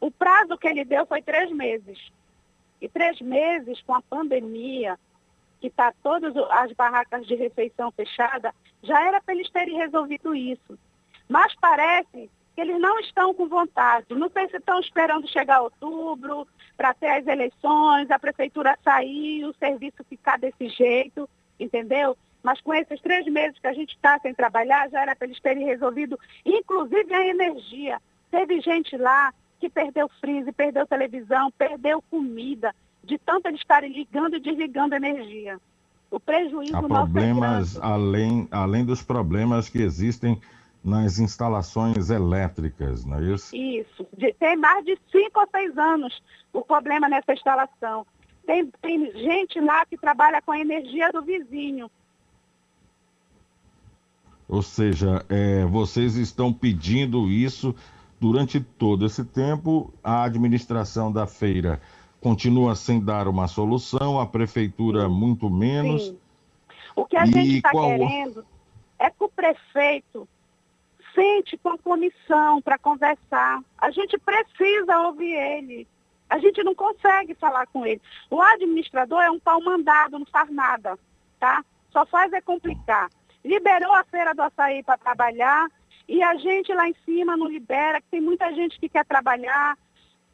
[0.00, 1.98] O prazo que ele deu foi três meses.
[2.80, 4.98] E três meses com a pandemia,
[5.60, 8.52] que está todas as barracas de refeição fechadas,
[8.82, 10.78] já era para eles terem resolvido isso.
[11.28, 14.06] Mas parece que eles não estão com vontade.
[14.10, 19.54] Não sei se estão esperando chegar outubro para ter as eleições, a prefeitura sair, o
[19.54, 22.16] serviço ficar desse jeito, entendeu?
[22.42, 25.40] Mas com esses três meses que a gente está sem trabalhar, já era para eles
[25.40, 28.00] terem resolvido, inclusive a energia.
[28.30, 34.36] Teve gente lá que perdeu freezer, perdeu televisão, perdeu comida, de tanto eles estarem ligando
[34.36, 35.58] e desligando energia.
[36.10, 40.40] O prejuízo Há problemas é além, além dos problemas que existem
[40.82, 43.54] nas instalações elétricas, não é isso?
[43.54, 44.06] Isso.
[44.16, 48.06] De, tem mais de cinco ou seis anos o problema nessa instalação.
[48.46, 51.90] Tem, tem gente lá que trabalha com a energia do vizinho.
[54.48, 57.74] Ou seja, é, vocês estão pedindo isso
[58.18, 59.92] durante todo esse tempo.
[60.02, 61.82] A administração da feira
[62.20, 65.14] continua sem dar uma solução, a prefeitura Sim.
[65.14, 66.06] muito menos.
[66.06, 66.18] Sim.
[66.94, 67.88] O que a e gente está qual...
[67.88, 68.44] querendo
[68.98, 70.28] é que o prefeito
[71.14, 73.62] sente com a comissão para conversar.
[73.76, 75.88] A gente precisa ouvir ele.
[76.28, 78.00] A gente não consegue falar com ele.
[78.30, 80.98] O administrador é um pau mandado, não faz nada,
[81.40, 81.64] tá?
[81.90, 83.08] Só faz é complicar.
[83.44, 85.68] Liberou a feira do açaí para trabalhar
[86.06, 89.76] e a gente lá em cima não libera, que tem muita gente que quer trabalhar,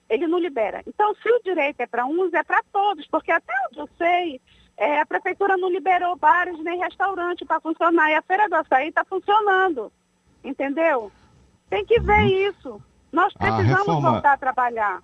[0.09, 0.83] ele não libera.
[0.87, 4.41] Então, se o direito é para uns, é para todos, porque até onde eu sei,
[4.77, 8.89] é, a prefeitura não liberou bares nem restaurante para funcionar e a feira do açaí
[8.89, 9.93] está funcionando.
[10.43, 11.11] Entendeu?
[11.71, 12.51] Tem que ver uhum.
[12.51, 12.83] isso.
[13.13, 15.03] Nós precisamos reforma, voltar a trabalhar.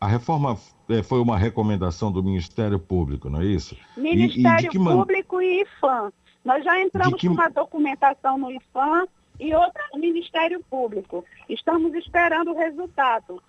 [0.00, 0.56] A reforma
[0.88, 3.76] é, foi uma recomendação do Ministério Público, não é isso?
[3.96, 5.44] Ministério e, e Público man...
[5.44, 6.12] e IFAM.
[6.44, 7.26] Nós já entramos que...
[7.26, 9.06] com uma documentação no IFAM
[9.38, 11.24] e outra no Ministério Público.
[11.48, 13.42] Estamos esperando o resultado.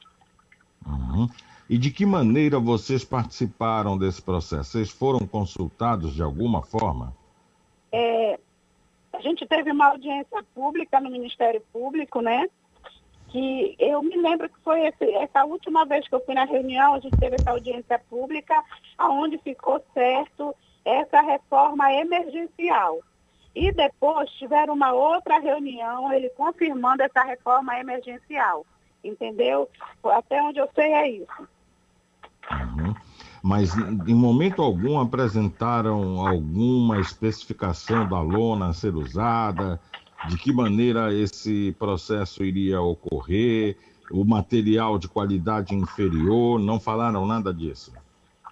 [0.86, 1.30] Uhum.
[1.70, 4.72] E de que maneira vocês participaram desse processo?
[4.72, 7.14] Vocês foram consultados de alguma forma?
[7.92, 8.40] É,
[9.14, 12.48] a gente teve uma audiência pública no Ministério Público, né?
[13.30, 16.94] Que eu me lembro que foi esse, essa última vez que eu fui na reunião,
[16.94, 18.62] a gente teve essa audiência pública,
[18.98, 20.54] aonde ficou certo
[20.84, 23.00] essa reforma emergencial.
[23.56, 28.66] E depois tiveram uma outra reunião, ele confirmando essa reforma emergencial.
[29.04, 29.70] Entendeu?
[30.04, 31.48] Até onde eu sei é isso.
[32.52, 32.94] Uhum
[33.44, 33.76] mas
[34.08, 39.82] em momento algum apresentaram alguma especificação da lona a ser usada,
[40.30, 43.78] de que maneira esse processo iria ocorrer,
[44.10, 47.92] o material de qualidade inferior, não falaram nada disso?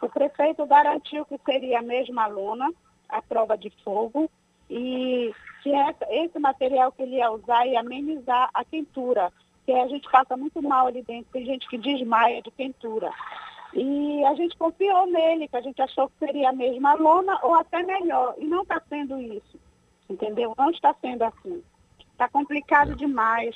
[0.01, 2.69] O prefeito garantiu que seria a mesma lona,
[3.07, 4.29] a prova de fogo,
[4.69, 5.33] e
[5.63, 5.69] que
[6.09, 9.31] esse material que ele ia usar ia amenizar a quentura,
[9.65, 13.11] que a gente passa muito mal ali dentro, tem gente que desmaia de quentura.
[13.73, 17.55] E a gente confiou nele, que a gente achou que seria a mesma lona ou
[17.55, 18.35] até melhor.
[18.37, 19.59] E não está sendo isso.
[20.09, 20.53] Entendeu?
[20.57, 21.63] Não está sendo assim.
[22.11, 22.95] Está complicado é.
[22.95, 23.55] demais.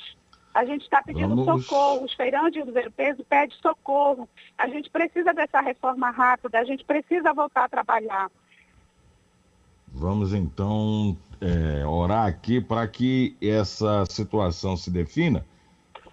[0.54, 1.66] A gente está pedindo Vamos...
[1.66, 2.04] socorro.
[2.04, 4.26] Os feirantes do Zero Peso pedem socorro.
[4.56, 6.60] A gente precisa dessa reforma rápida.
[6.60, 8.30] A gente precisa voltar a trabalhar.
[9.88, 15.44] Vamos então é, orar aqui para que essa situação se defina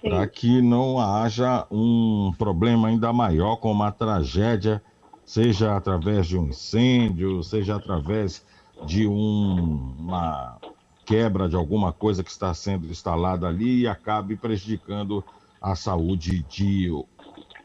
[0.03, 4.83] para que não haja um problema ainda maior, como uma tragédia,
[5.25, 8.45] seja através de um incêndio, seja através
[8.85, 10.57] de um, uma
[11.05, 15.23] quebra de alguma coisa que está sendo instalada ali e acabe prejudicando
[15.61, 17.07] a saúde de ou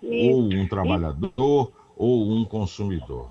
[0.00, 3.28] um trabalhador ou um consumidor.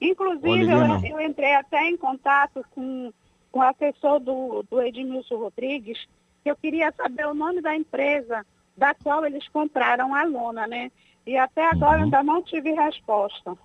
[0.00, 3.12] Inclusive, eu, eu, entrei até em contato com,
[3.52, 5.98] com o assessor do, do Edmilson Rodrigues,
[6.46, 10.92] que eu queria saber o nome da empresa da qual eles compraram a lona, né?
[11.26, 12.04] E até agora uhum.
[12.04, 13.58] ainda não tive resposta.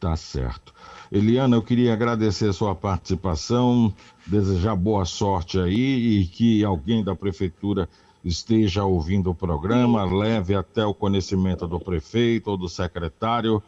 [0.00, 0.74] Tá certo.
[1.12, 3.94] Eliana, eu queria agradecer a sua participação,
[4.26, 7.88] desejar boa sorte aí e que alguém da prefeitura
[8.24, 13.62] esteja ouvindo o programa, leve até o conhecimento do prefeito ou do secretário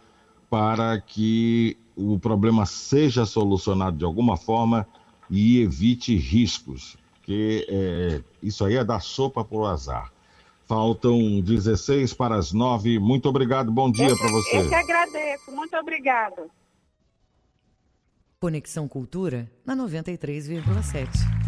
[0.51, 4.89] para que o problema seja solucionado de alguma forma
[5.31, 6.97] e evite riscos,
[7.33, 10.13] que é, isso aí é dar sopa para o azar.
[10.67, 12.99] Faltam 16 para as 9.
[12.99, 14.59] Muito obrigado, bom dia para você.
[14.59, 16.51] Eu que agradeço, muito obrigado.
[18.39, 21.42] Conexão Cultura na 93,7.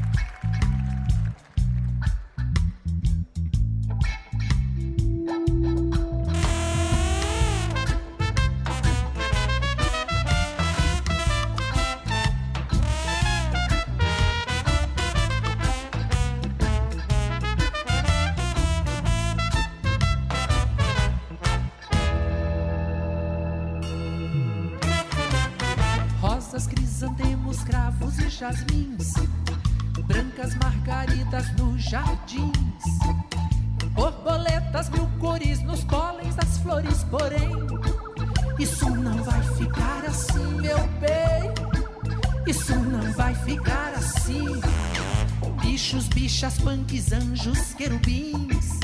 [46.24, 48.80] Bichas, punks, anjos, querubins.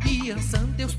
[0.00, 0.96] Criança, Deus,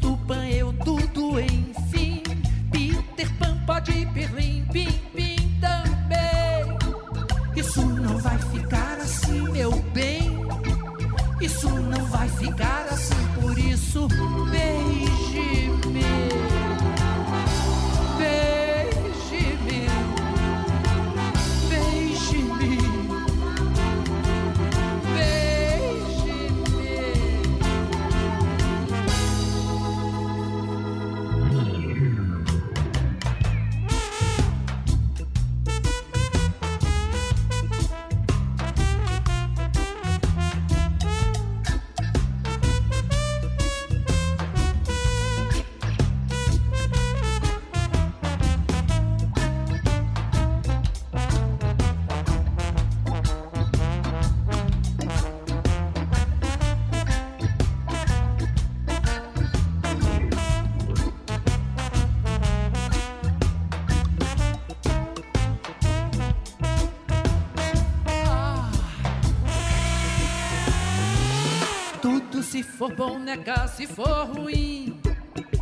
[73.75, 74.99] se for ruim.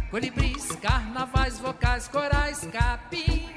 [0.09, 3.47] Colibris, carnavais, vocais, corais, capim.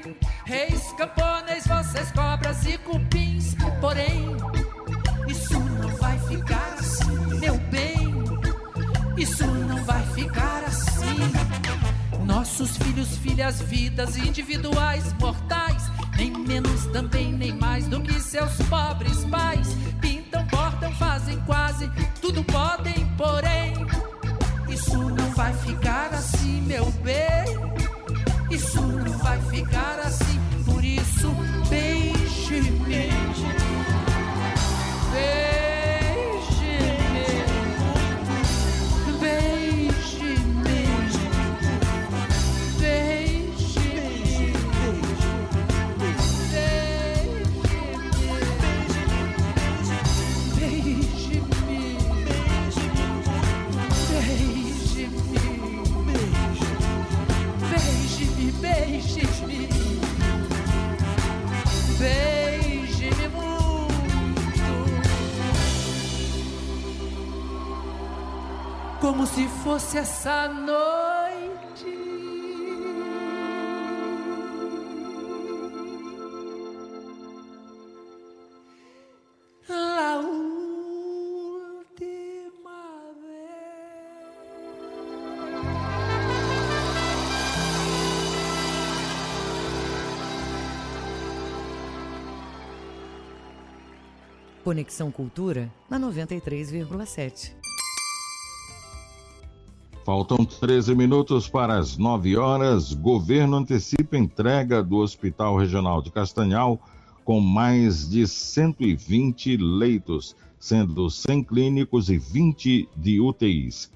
[0.45, 3.55] Reis, camponês, vocês, cobras e cupins.
[3.81, 4.37] Porém,
[5.27, 8.15] isso não vai ficar assim, meu bem.
[9.17, 12.23] Isso não vai ficar assim.
[12.23, 15.83] Nossos filhos, filhas, vidas individuais, mortais.
[16.15, 19.75] Nem menos também, nem mais do que seus pobres pais.
[19.99, 21.89] Pintam, bordam, fazem quase
[22.25, 23.73] tudo podem, porém,
[25.35, 27.45] vai ficar assim, meu bem.
[28.49, 31.29] Isso não vai ficar assim, por isso,
[31.69, 33.09] beije-me.
[35.11, 35.44] Beije
[69.05, 70.75] como se fosse essa noite.
[81.77, 82.79] Última
[83.21, 83.59] vez.
[94.63, 97.74] Conexão Cultura na 93,7.
[100.05, 102.93] Faltam 13 minutos para as 9 horas.
[102.93, 106.79] Governo antecipa entrega do Hospital Regional de Castanhal
[107.23, 113.91] com mais de 120 leitos, sendo 100 clínicos e 20 de UTIs.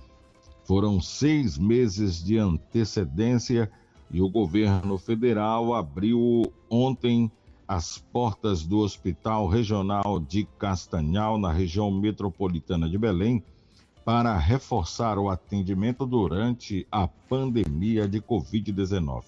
[0.64, 3.70] Foram seis meses de antecedência
[4.10, 7.32] e o governo federal abriu ontem
[7.68, 13.44] as portas do Hospital Regional de Castanhal, na região metropolitana de Belém
[14.10, 19.24] para reforçar o atendimento durante a pandemia de Covid-19.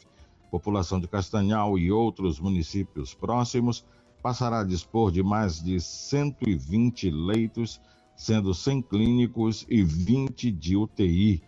[0.50, 3.86] População de Castanhal e outros municípios próximos
[4.24, 7.80] passará a dispor de mais de 120 leitos,
[8.16, 11.44] sendo 100 clínicos e 20 de UTI,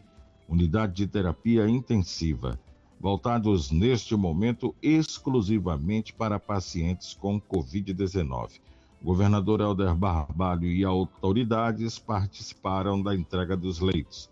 [0.47, 2.59] unidade de terapia intensiva,
[2.99, 8.61] voltados neste momento exclusivamente para pacientes com Covid-19.
[9.03, 14.29] Governador Helder Barbalho e autoridades participaram da entrega dos leitos.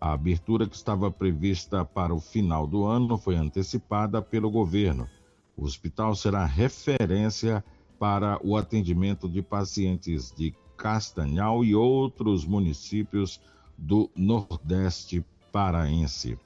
[0.00, 5.08] A abertura que estava prevista para o final do ano foi antecipada pelo governo.
[5.56, 7.64] O hospital será referência
[7.96, 13.40] para o atendimento de pacientes de Castanhal e outros municípios
[13.78, 16.36] do Nordeste paraense.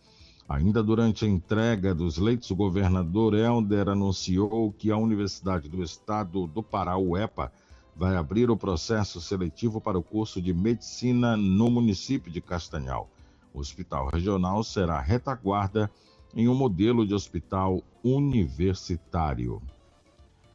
[0.49, 6.47] Ainda durante a entrega dos leitos, o governador Helder anunciou que a Universidade do Estado
[6.47, 7.53] do Pará, UEPA,
[7.97, 13.11] vai abrir o processo seletivo para o curso de medicina no município de Castanhal.
[13.53, 15.91] O hospital regional será retaguarda
[16.35, 19.61] em um modelo de hospital universitário.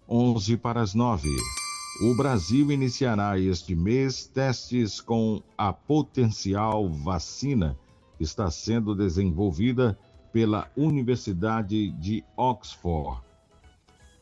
[0.08, 1.28] 11 para as 9.
[2.04, 7.78] O Brasil iniciará este mês testes com a potencial vacina
[8.24, 9.98] está sendo desenvolvida
[10.32, 13.22] pela Universidade de Oxford,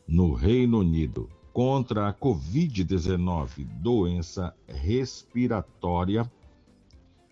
[0.06, 6.30] no Reino Unido, contra a Covid-19, doença respiratória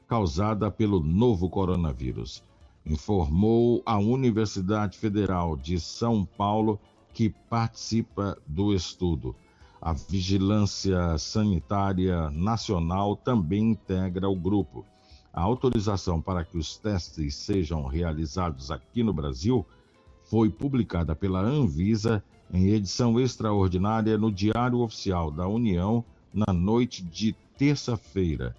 [0.07, 2.43] causada pelo novo coronavírus,
[2.85, 6.81] informou a Universidade Federal de São Paulo,
[7.13, 9.35] que participa do estudo.
[9.81, 14.85] A Vigilância Sanitária Nacional também integra o grupo.
[15.39, 19.65] A autorização para que os testes sejam realizados aqui no Brasil
[20.25, 27.37] foi publicada pela Anvisa em edição extraordinária no Diário Oficial da União na noite de
[27.57, 28.57] terça-feira.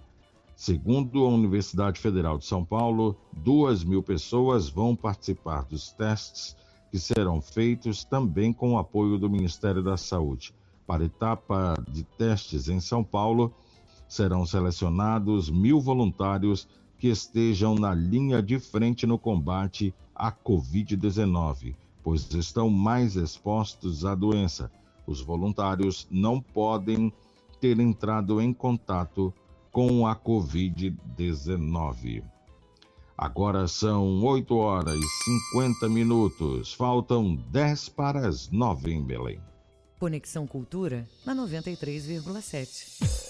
[0.56, 6.56] Segundo a Universidade Federal de São Paulo, duas mil pessoas vão participar dos testes
[6.90, 10.54] que serão feitos também com o apoio do Ministério da Saúde.
[10.86, 13.52] Para a etapa de testes em São Paulo,
[14.10, 22.28] serão selecionados mil voluntários que estejam na linha de frente no combate à Covid-19, pois
[22.34, 24.68] estão mais expostos à doença.
[25.06, 27.12] Os voluntários não podem
[27.60, 29.32] ter entrado em contato
[29.70, 32.24] com a Covid-19.
[33.16, 35.06] Agora são 8 horas e
[35.52, 36.74] 50 minutos.
[36.74, 39.40] Faltam 10 para as 9 em Belém.
[40.00, 43.29] Conexão Cultura na 93,7.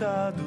[0.00, 0.42] Fechados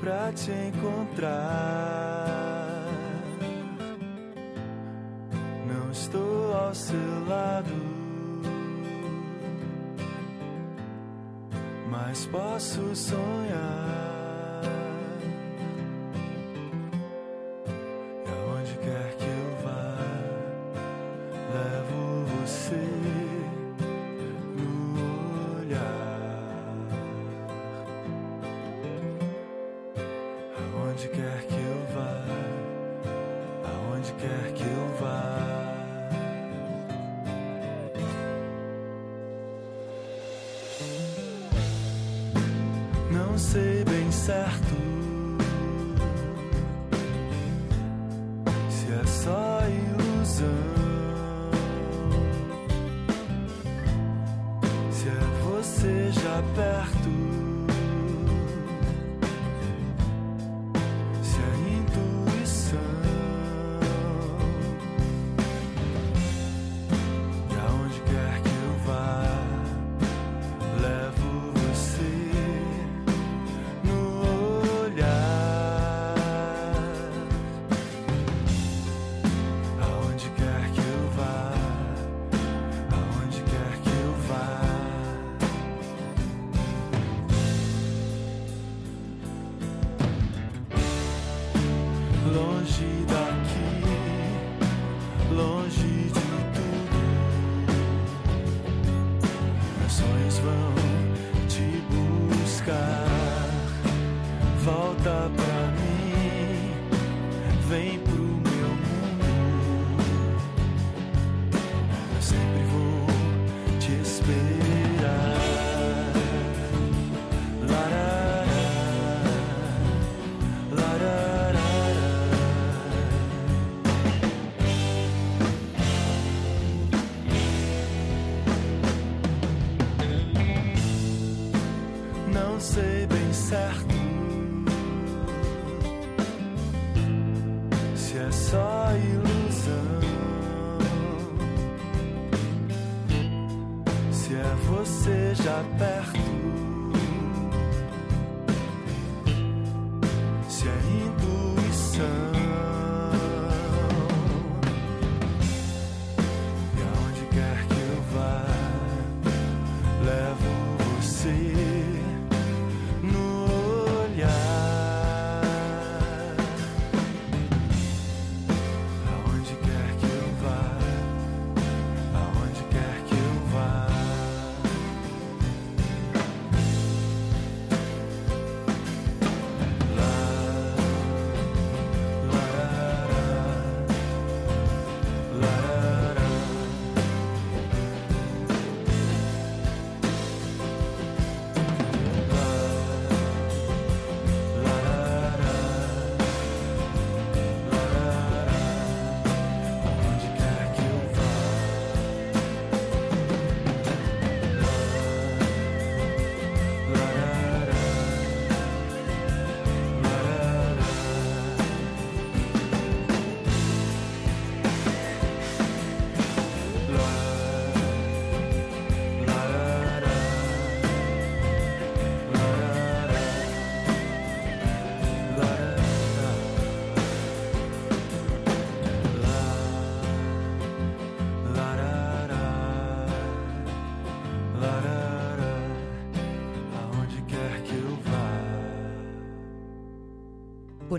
[0.00, 2.26] pra te encontrar.
[5.66, 7.74] Não estou ao seu lado,
[11.90, 13.81] mas posso sonhar.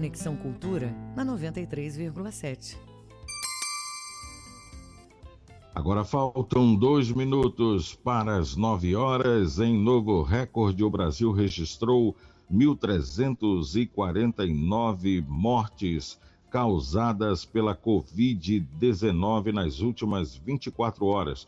[0.04, 2.76] Conexão Cultura na 93,7.
[5.74, 9.60] Agora faltam dois minutos para as nove horas.
[9.60, 12.18] Em novo recorde, o Brasil registrou
[12.52, 16.20] 1.349 mortes
[16.52, 21.48] causadas pela Covid-19 nas últimas 24 horas,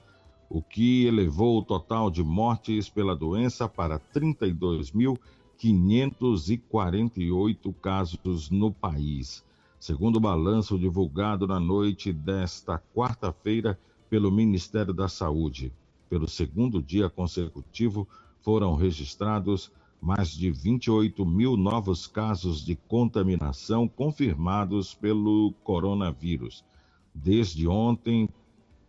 [0.50, 5.20] o que elevou o total de mortes pela doença para 32 mil
[5.66, 9.44] 548 casos no país.
[9.80, 15.74] Segundo o balanço divulgado na noite desta quarta-feira pelo Ministério da Saúde,
[16.08, 18.08] pelo segundo dia consecutivo
[18.42, 26.64] foram registrados mais de 28 mil novos casos de contaminação confirmados pelo coronavírus.
[27.12, 28.30] Desde ontem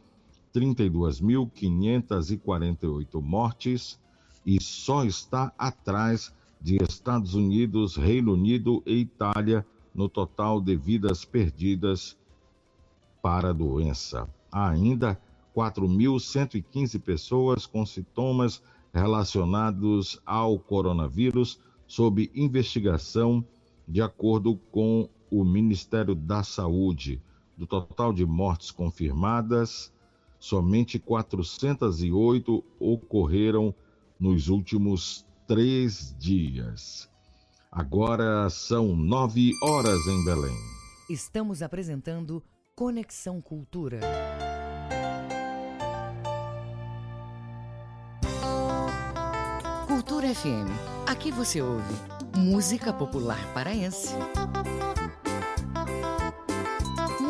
[0.54, 4.00] 32.548 mortes
[4.46, 11.26] e só está atrás de Estados Unidos, Reino Unido e Itália no total de vidas
[11.26, 12.18] perdidas
[13.22, 14.28] para a doença.
[14.52, 15.20] Há ainda
[15.56, 18.62] 4.115 pessoas com sintomas
[18.94, 23.46] relacionados ao coronavírus sob investigação,
[23.88, 27.22] de acordo com o Ministério da Saúde.
[27.56, 29.93] Do total de mortes confirmadas,
[30.44, 33.74] somente 408 ocorreram
[34.20, 37.10] nos últimos três dias.
[37.72, 40.58] Agora são nove horas em Belém.
[41.10, 42.44] Estamos apresentando
[42.76, 44.02] Conexão Cultura.
[49.88, 51.08] Cultura FM.
[51.08, 51.94] Aqui você ouve
[52.38, 54.14] música popular paraense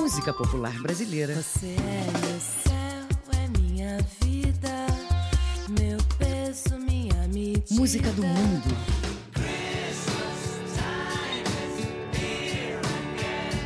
[0.04, 1.34] música popular brasileira.
[1.36, 2.63] Você é
[7.76, 8.70] Música do mundo.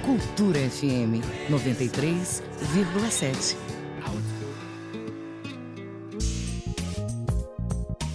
[0.05, 3.57] Cultura FM 93,7.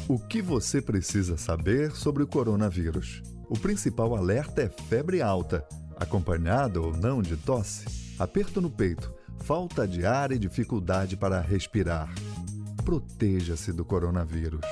[0.09, 3.22] O que você precisa saber sobre o coronavírus?
[3.51, 5.62] O principal alerta é febre alta,
[5.99, 7.84] acompanhada ou não de tosse
[8.18, 12.11] aperto no peito, falta de ar e dificuldade para respirar.
[12.82, 14.64] Proteja-se do coronavírus.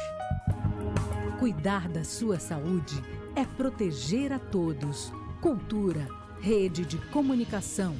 [1.41, 3.03] Cuidar da sua saúde
[3.35, 5.11] é proteger a todos.
[5.41, 6.07] Cultura,
[6.39, 7.97] rede de comunicação.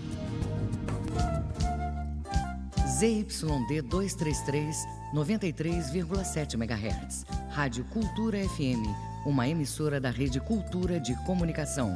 [2.87, 7.25] ZYD 233, 93,7 MHz.
[7.49, 8.85] Rádio Cultura FM,
[9.25, 11.95] uma emissora da Rede Cultura de Comunicação.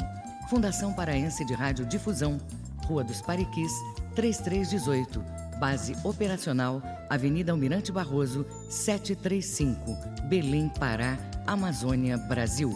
[0.49, 2.40] Fundação Paraense de Rádio Difusão
[2.86, 3.72] Rua dos Pariquis,
[4.14, 5.43] 3318.
[5.59, 9.97] Base operacional, Avenida Almirante Barroso, 735.
[10.29, 12.73] Belém, Pará, Amazônia, Brasil.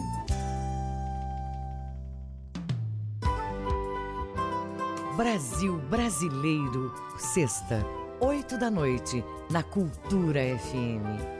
[5.17, 7.85] Brasil Brasileiro, sexta,
[8.21, 11.38] 8 da noite, na Cultura FM.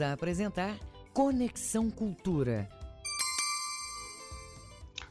[0.00, 0.78] A apresentar
[1.12, 2.68] Conexão Cultura.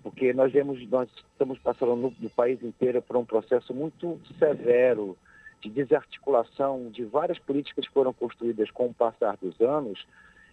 [0.00, 5.18] Porque nós vemos, nós estamos passando no, no país inteiro por um processo muito severo
[5.60, 10.06] de desarticulação de várias políticas que foram construídas com o passar dos anos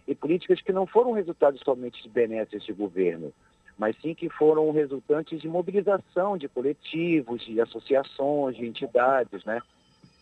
[0.08, 3.32] e políticas que não foram resultados somente de benesses de governo,
[3.80, 9.62] mas sim que foram resultantes de mobilização de coletivos, de associações, de entidades, né?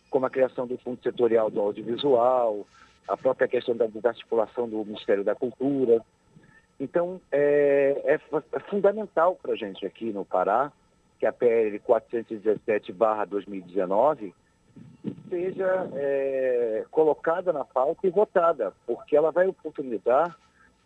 [0.09, 2.65] como a criação do Fundo Setorial do Audiovisual,
[3.05, 6.01] a própria questão da desarticulação do Ministério da Cultura.
[6.79, 8.17] Então, é, é,
[8.53, 10.71] é fundamental para a gente aqui no Pará
[11.19, 14.33] que a PL 417-2019
[15.29, 20.33] seja é, colocada na pauta e votada, porque ela vai oportunizar,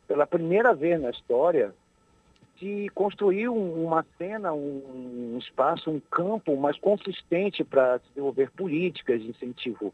[0.08, 1.72] pela primeira vez na história,
[2.60, 9.22] de construir um, uma cena, um, um, espaço, um campo mais consistente para desenvolver políticas
[9.22, 9.94] de incentivo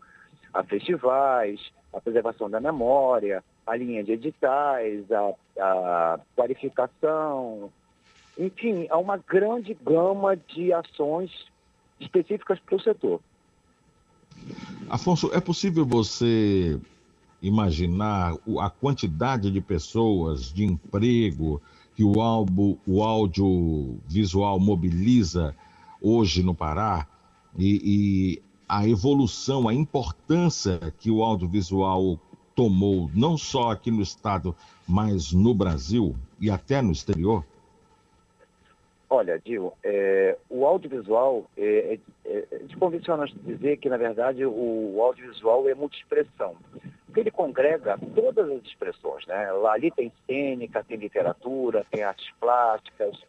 [0.53, 1.59] a festivais,
[1.93, 7.71] a preservação da memória, a linha de editais, a, a qualificação,
[8.37, 11.31] enfim, há uma grande gama de ações
[11.99, 13.19] específicas para o setor.
[14.89, 16.79] Afonso, é possível você
[17.41, 21.61] imaginar a quantidade de pessoas, de emprego
[21.99, 25.53] que o, álbum, o audiovisual mobiliza
[26.01, 27.05] hoje no Pará
[27.57, 32.17] e, e a evolução, a importância que o audiovisual
[32.55, 34.55] tomou, não só aqui no estado,
[34.87, 37.43] mas no Brasil e até no exterior?
[39.09, 44.95] Olha, Dil, é, o audiovisual, é, é, é, de convenciona dizer que, na verdade, o,
[44.95, 46.55] o audiovisual é multiexpressão.
[47.09, 49.51] Porque ele congrega todas as expressões, né?
[49.51, 53.19] Lá, ali tem cênica, tem literatura, tem artes plásticas,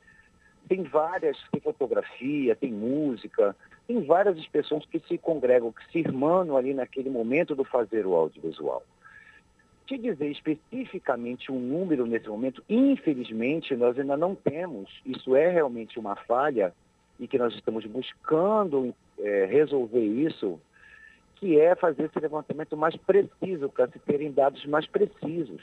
[0.68, 3.57] tem várias, tem fotografia, tem música,
[3.87, 8.14] tem várias expressões que se congregam, que se irmanam ali naquele momento do fazer o
[8.14, 8.83] audiovisual
[9.91, 14.89] te dizer especificamente um número nesse momento, infelizmente, nós ainda não temos.
[15.05, 16.72] Isso é realmente uma falha
[17.18, 20.61] e que nós estamos buscando é, resolver isso,
[21.41, 25.62] que é fazer esse levantamento mais preciso, para se terem dados mais precisos.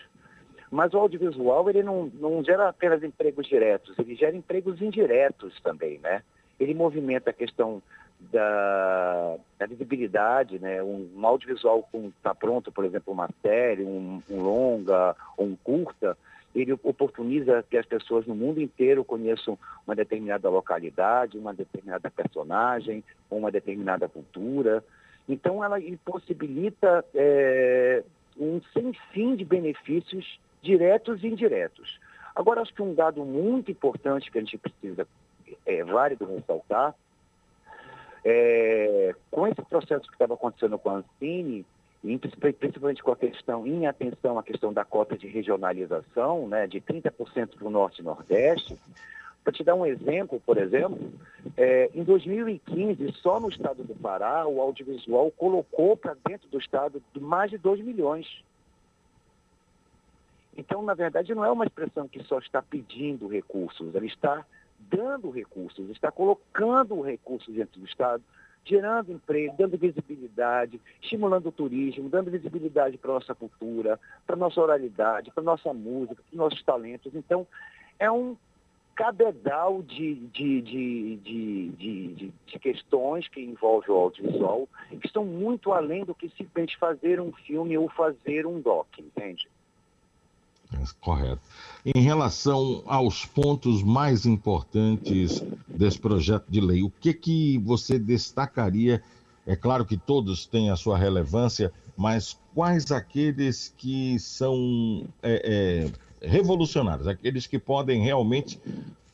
[0.72, 6.00] Mas o audiovisual, ele não, não gera apenas empregos diretos, ele gera empregos indiretos também,
[6.00, 6.24] né?
[6.60, 7.82] Ele movimenta a questão
[8.20, 10.82] da, da visibilidade, né?
[10.84, 16.18] Um, audiovisual está pronto, por exemplo, uma série, um, um longa um curta,
[16.56, 23.04] ele oportuniza que as pessoas no mundo inteiro conheçam uma determinada localidade, uma determinada personagem,
[23.30, 24.84] uma determinada cultura.
[25.28, 28.04] Então, ela possibilita é,
[28.38, 32.00] um sem fim de benefícios diretos e indiretos.
[32.36, 35.08] Agora, acho que um dado muito importante que a gente precisa,
[35.66, 36.94] é válido ressaltar,
[38.24, 41.66] é, com esse processo que estava acontecendo com a Ancine,
[42.60, 47.58] principalmente com a questão, em atenção à questão da cota de regionalização, né, de 30%
[47.58, 48.78] para o Norte e Nordeste,
[49.48, 51.10] para te dar um exemplo, por exemplo,
[51.56, 57.02] é, em 2015, só no estado do Pará, o audiovisual colocou para dentro do estado
[57.18, 58.44] mais de 2 milhões.
[60.58, 64.46] Então, na verdade, não é uma expressão que só está pedindo recursos, ela está
[64.78, 68.22] dando recursos, está colocando recursos dentro do Estado,
[68.66, 74.40] gerando emprego, dando visibilidade, estimulando o turismo, dando visibilidade para a nossa cultura, para a
[74.40, 77.16] nossa oralidade, para a nossa música, para os nossos talentos.
[77.16, 77.48] Então,
[77.98, 78.36] é um
[78.98, 81.18] cabedal de, de, de,
[81.78, 87.32] de, questões que envolvem o audiovisual que estão muito além do que simplesmente fazer um
[87.32, 89.48] filme ou fazer um doc, entende?
[91.00, 91.42] Correto.
[91.86, 99.02] Em relação aos pontos mais importantes desse projeto de lei, o que, que você destacaria?
[99.46, 105.92] É claro que todos têm a sua relevância, mas quais aqueles que são é, é,
[106.28, 108.60] revolucionários, aqueles que podem realmente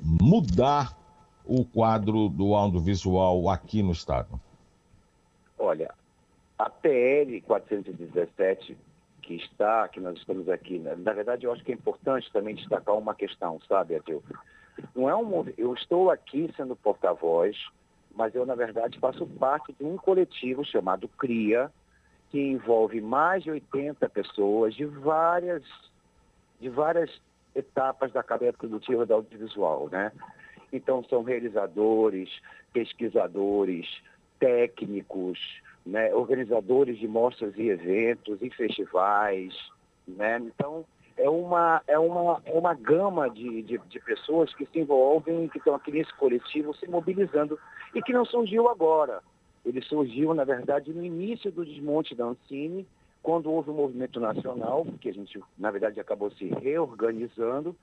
[0.01, 0.97] mudar
[1.45, 4.39] o quadro do audiovisual aqui no Estado?
[5.57, 5.93] Olha,
[6.57, 8.77] a PL 417
[9.21, 10.95] que está, que nós estamos aqui, né?
[10.97, 14.21] na verdade eu acho que é importante também destacar uma questão, sabe, Adil?
[14.95, 17.55] Não é um, eu estou aqui sendo porta-voz,
[18.13, 21.71] mas eu na verdade faço parte de um coletivo chamado CRIA,
[22.29, 25.63] que envolve mais de 80 pessoas de várias,
[26.63, 27.11] de várias
[27.53, 30.11] etapas da cadeia produtiva da audiovisual, né?
[30.71, 32.29] Então são realizadores,
[32.71, 33.85] pesquisadores,
[34.39, 35.37] técnicos,
[35.85, 39.53] né, organizadores de mostras e eventos e festivais,
[40.07, 40.39] né?
[40.39, 40.85] Então
[41.17, 45.57] é uma é uma é uma gama de, de, de pessoas que se envolvem, que
[45.57, 47.59] estão aqui nesse coletivo se mobilizando
[47.93, 49.21] e que não surgiu agora.
[49.65, 52.87] Ele surgiu na verdade no início do desmonte da Ancine,
[53.23, 57.75] quando houve um movimento nacional, que a gente na verdade acabou se reorganizando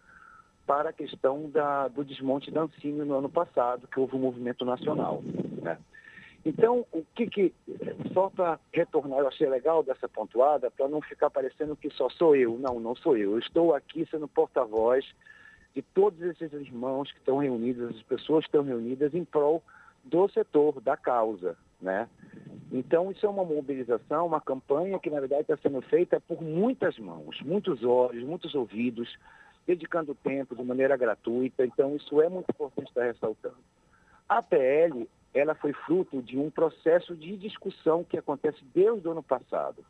[0.66, 4.64] para a questão da, do desmonte da Ancine no ano passado, que houve um movimento
[4.64, 5.22] nacional.
[5.62, 5.78] Né?
[6.44, 7.54] Então, o que que.
[8.12, 12.36] Só para retornar, eu achei legal dessa pontuada, para não ficar parecendo que só sou
[12.36, 12.58] eu.
[12.58, 13.32] Não, não sou eu.
[13.32, 15.04] Eu estou aqui sendo porta-voz
[15.74, 19.62] de todos esses irmãos que estão reunidos, as pessoas que estão reunidas em prol
[20.04, 21.56] do setor, da causa.
[21.80, 22.08] Né?
[22.72, 26.98] Então, isso é uma mobilização, uma campanha que, na verdade, está sendo feita por muitas
[26.98, 29.18] mãos, muitos olhos, muitos ouvidos,
[29.66, 31.64] dedicando tempo de maneira gratuita.
[31.64, 33.56] Então, isso é muito importante estar ressaltando.
[34.28, 39.22] A PL ela foi fruto de um processo de discussão que acontece desde o ano
[39.22, 39.84] passado.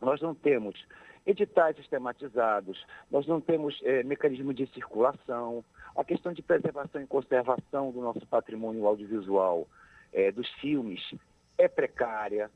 [0.00, 0.86] nós não temos
[1.26, 5.64] editais sistematizados, nós não temos é, mecanismo de circulação,
[5.96, 9.66] a questão de preservação e conservação do nosso patrimônio audiovisual,
[10.12, 11.02] é, dos filmes,
[11.58, 12.50] é precária.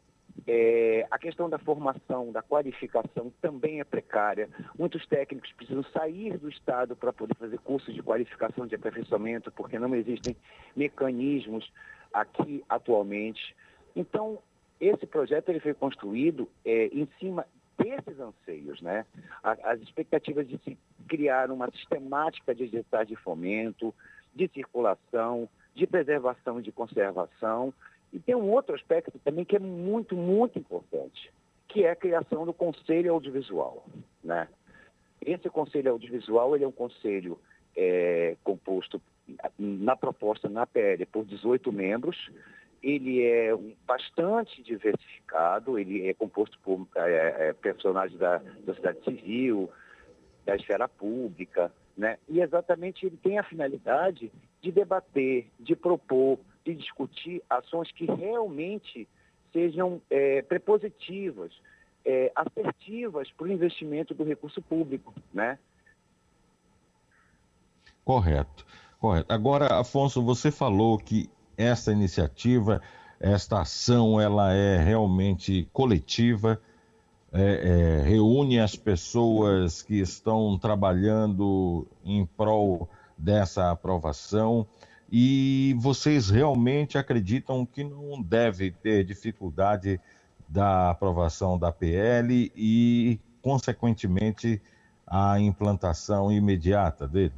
[0.46, 4.48] É, a questão da formação, da qualificação também é precária.
[4.78, 9.78] Muitos técnicos precisam sair do Estado para poder fazer cursos de qualificação, de aperfeiçoamento, porque
[9.78, 10.36] não existem
[10.74, 11.70] mecanismos
[12.12, 13.54] aqui atualmente.
[13.94, 14.38] Então,
[14.80, 17.46] esse projeto ele foi construído é, em cima
[17.76, 19.06] desses anseios, né?
[19.42, 23.94] As expectativas de se criar uma sistemática de editais de fomento,
[24.34, 27.72] de circulação, de preservação e de conservação.
[28.12, 31.32] E tem um outro aspecto também que é muito, muito importante,
[31.68, 33.84] que é a criação do Conselho Audiovisual,
[34.22, 34.48] né?
[35.24, 37.38] Esse Conselho Audiovisual ele é um conselho
[37.76, 39.00] é, composto
[39.58, 42.30] na proposta na PL por 18 membros,
[42.82, 43.54] ele é
[43.86, 49.70] bastante diversificado, ele é composto por é, é, personagens da, da sociedade civil,
[50.46, 52.18] da esfera pública, né?
[52.28, 54.32] e exatamente ele tem a finalidade
[54.62, 56.38] de debater, de propor,
[56.74, 59.08] de discutir ações que realmente
[59.52, 61.52] sejam é, prepositivas,
[62.04, 65.12] é, assertivas para o investimento do recurso público.
[65.32, 65.58] Né?
[68.04, 68.66] Correto,
[68.98, 69.32] correto.
[69.32, 72.80] Agora, Afonso, você falou que essa iniciativa,
[73.18, 76.60] esta ação, ela é realmente coletiva,
[77.32, 84.66] é, é, reúne as pessoas que estão trabalhando em prol dessa aprovação
[85.10, 90.00] e vocês realmente acreditam que não deve ter dificuldade
[90.48, 94.62] da aprovação da PL e, consequentemente,
[95.06, 97.34] a implantação imediata dele?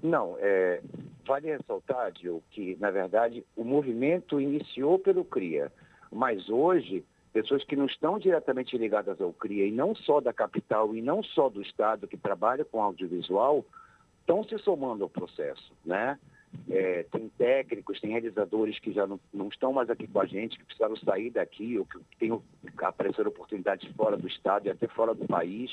[0.00, 0.80] Não, é,
[1.26, 5.72] vale ressaltar, Gil, que, na verdade, o movimento iniciou pelo CRIA,
[6.12, 10.94] mas hoje, pessoas que não estão diretamente ligadas ao CRIA, e não só da capital,
[10.94, 13.64] e não só do Estado que trabalha com audiovisual,
[14.24, 16.18] estão se somando ao processo, né?
[16.70, 20.56] É, tem técnicos, tem realizadores que já não, não, estão mais aqui com a gente,
[20.56, 22.40] que precisaram sair daqui, ou que têm
[22.78, 25.70] apareceram oportunidades fora do Estado e até fora do país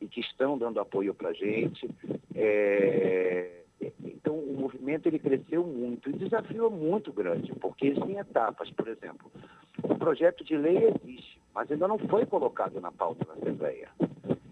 [0.00, 1.88] e que estão dando apoio para a gente.
[2.34, 3.64] É,
[4.02, 6.08] então, o movimento ele cresceu muito.
[6.08, 9.30] E o desafio é muito grande, porque existem etapas, por exemplo.
[9.82, 13.88] O projeto de lei existe, mas ainda não foi colocado na pauta da Assembleia.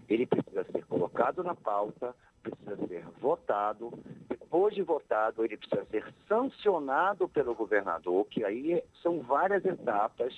[0.09, 3.91] Ele precisa ser colocado na pauta, precisa ser votado.
[4.27, 10.33] Depois de votado, ele precisa ser sancionado pelo governador, que aí são várias etapas.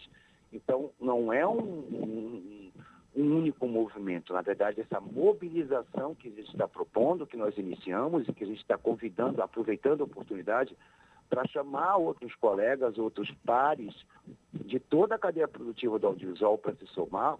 [0.54, 2.72] Então, não é um, um,
[3.16, 4.34] um único movimento.
[4.34, 8.48] Na verdade, essa mobilização que a gente está propondo, que nós iniciamos e que a
[8.48, 10.76] gente está convidando, aproveitando a oportunidade
[11.30, 13.94] para chamar outros colegas, outros pares
[14.54, 17.38] de toda a cadeia produtiva do audiovisual para se somar,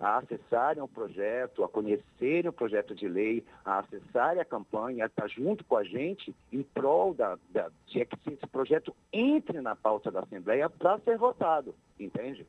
[0.00, 5.06] a acessarem o projeto, a conhecerem o projeto de lei, a acessarem a campanha, a
[5.06, 9.74] estar junto com a gente em prol da, da de que esse projeto entre na
[9.74, 12.46] pauta da Assembleia para ser votado, entende?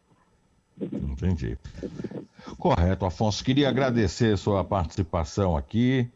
[0.81, 1.57] Entendi.
[2.57, 3.43] Correto, Afonso.
[3.43, 6.09] Queria agradecer sua participação aqui.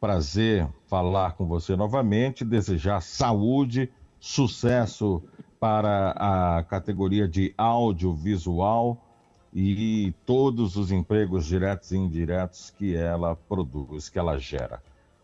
[0.00, 2.44] Prazer falar com você novamente.
[2.44, 5.22] Desejar saúde, sucesso
[5.60, 9.07] para a categoria de audiovisual
[9.52, 14.80] e todos os empregos diretos e indiretos que ela produz, que ela gera.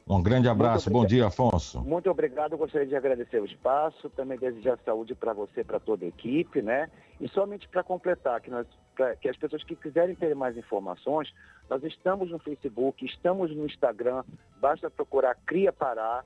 [0.06, 1.80] Um grande abraço, bom dia, Afonso.
[1.80, 6.09] Muito obrigado, gostaria de agradecer o espaço, também desejar saúde para você, para toda a
[6.09, 6.90] equipe, né?
[7.18, 11.32] E somente para completar, que, nós, pra, que as pessoas que quiserem ter mais informações,
[11.70, 14.24] nós estamos no Facebook, estamos no Instagram,
[14.60, 16.22] basta procurar Cria Pará,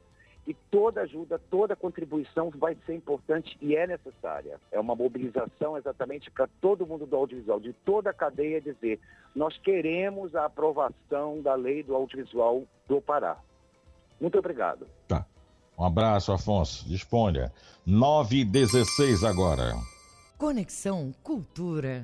[0.48, 4.58] e toda ajuda, toda contribuição vai ser importante e é necessária.
[4.72, 8.98] É uma mobilização exatamente para todo mundo do audiovisual, de toda a cadeia dizer,
[9.36, 13.36] nós queremos a aprovação da lei do audiovisual do Pará.
[14.18, 14.86] Muito obrigado.
[15.06, 15.26] Tá.
[15.78, 16.88] Um abraço, Afonso.
[16.88, 17.52] Disponha.
[17.86, 19.74] 9 e 16 agora.
[20.38, 22.02] Conexão Cultura.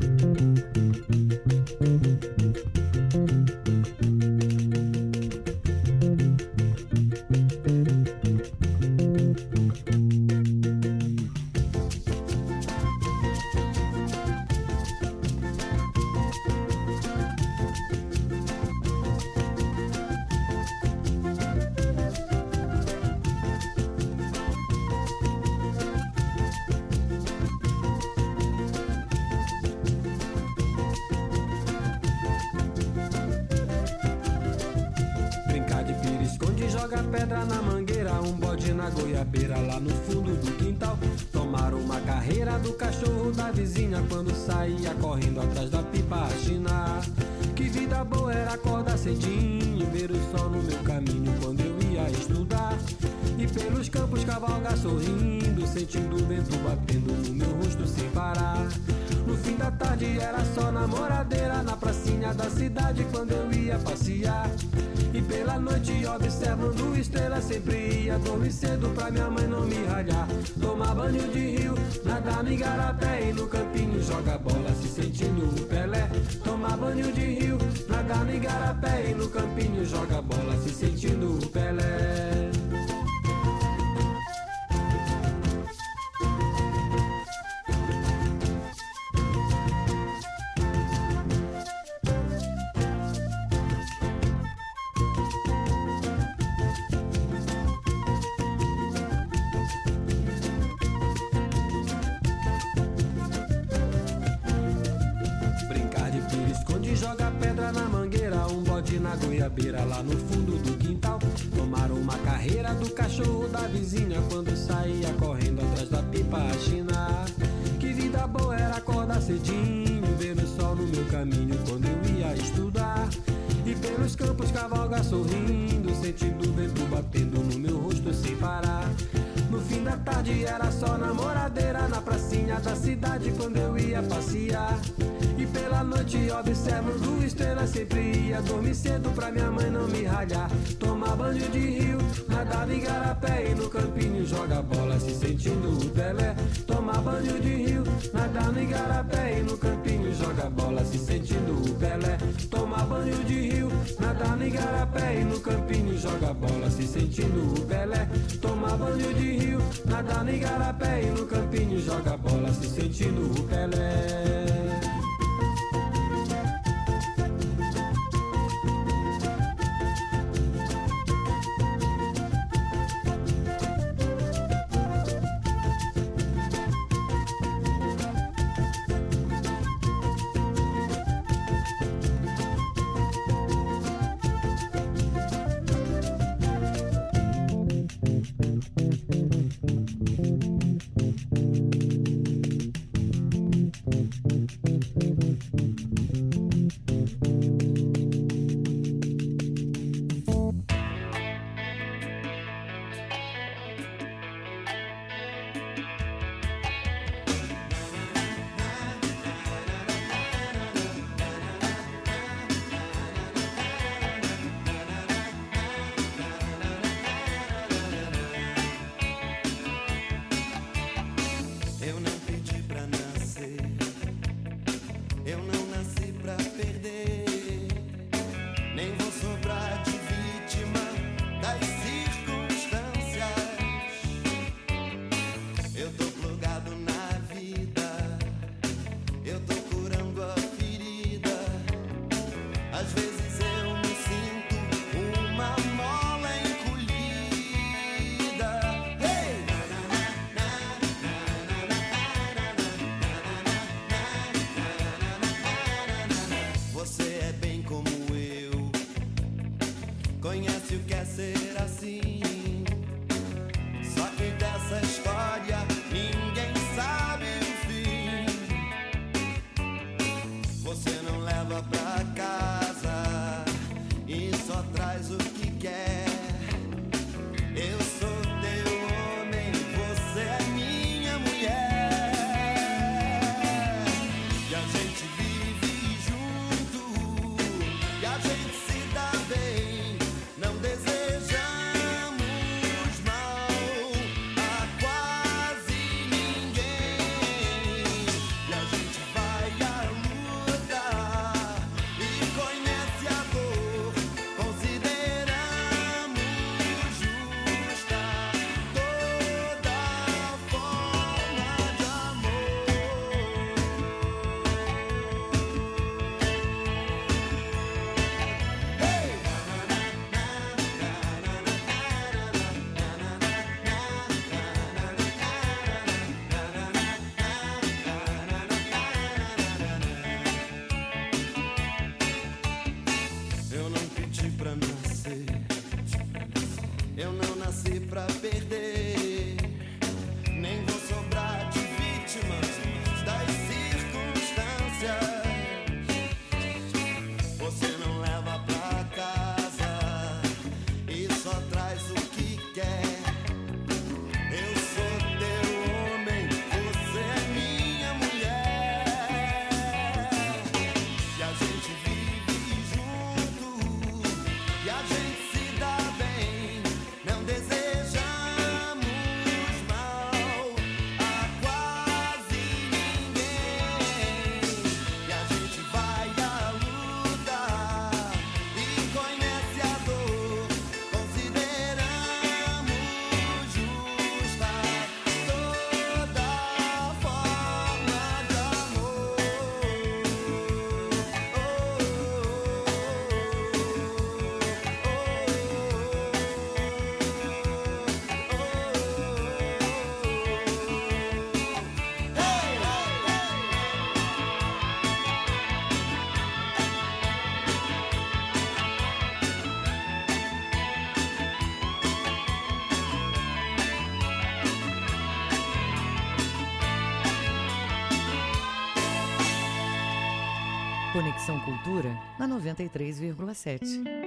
[421.40, 424.03] Cultura na 93,7.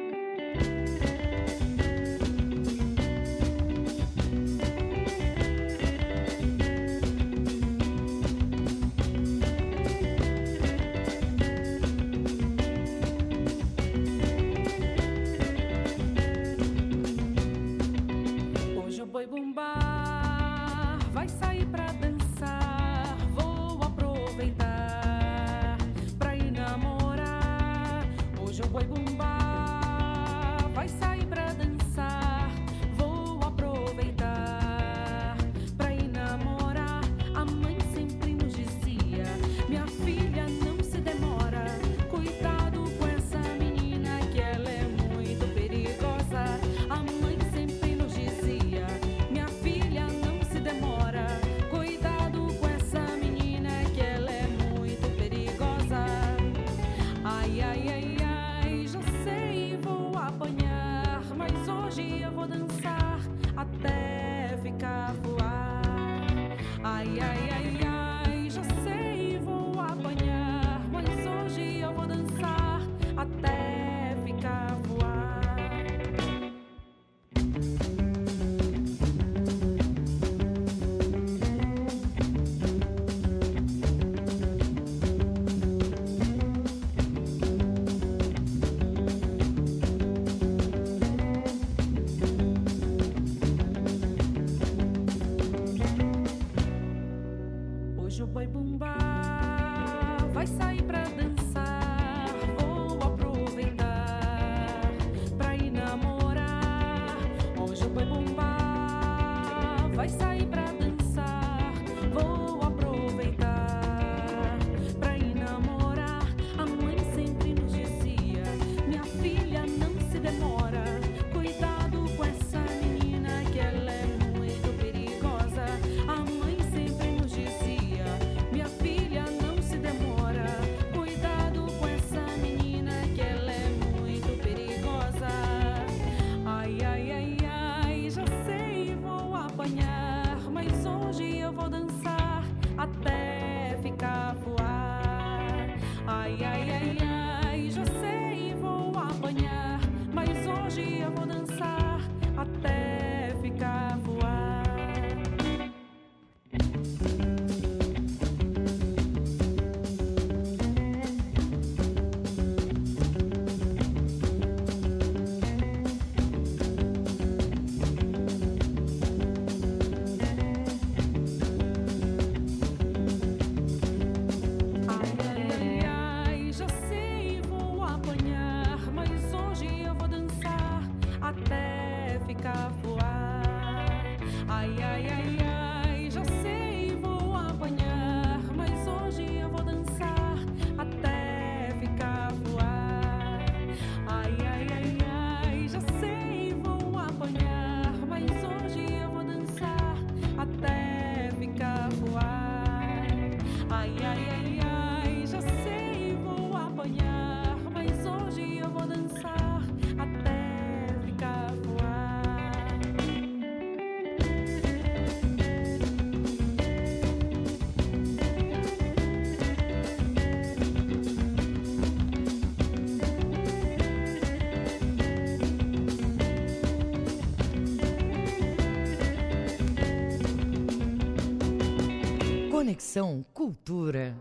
[232.98, 234.15] Conexão Cultura.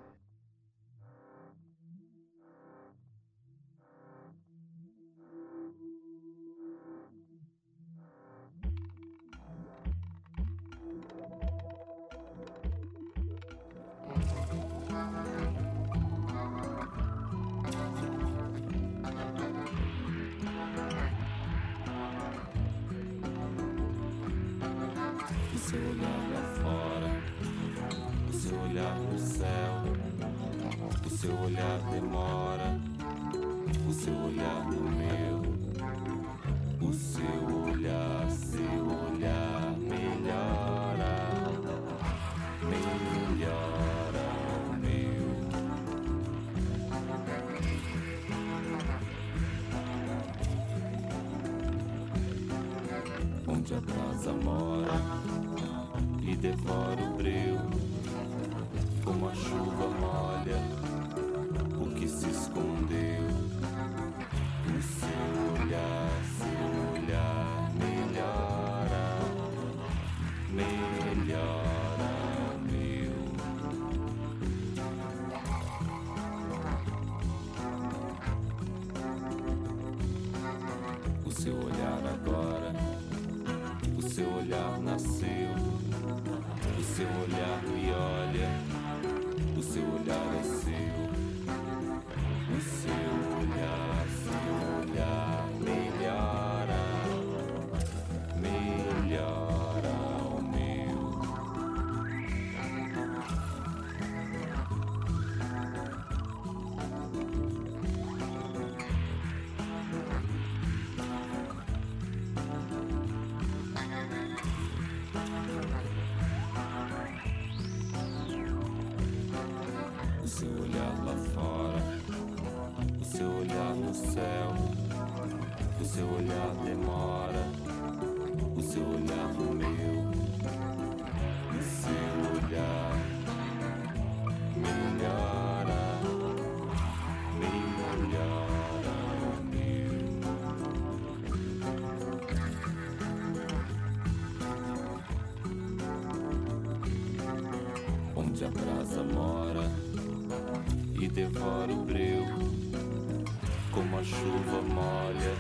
[154.06, 155.34] Chuva molha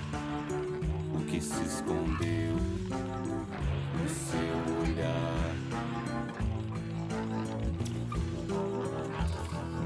[1.14, 2.56] o que se escondeu.
[4.04, 5.54] O seu olhar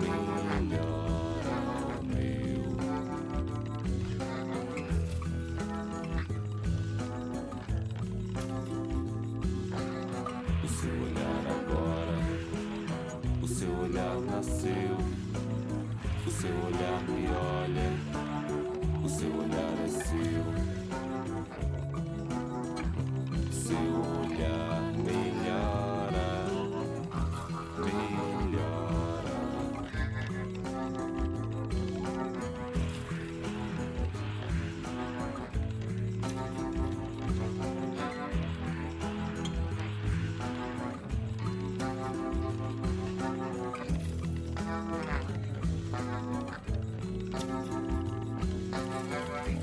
[0.01, 0.55] melhora
[1.99, 2.61] o meu.
[10.65, 12.19] O seu olhar agora,
[13.43, 14.97] o seu olhar nasceu.
[16.27, 18.10] O seu olhar me olha,
[19.11, 20.80] seu olhar é seu.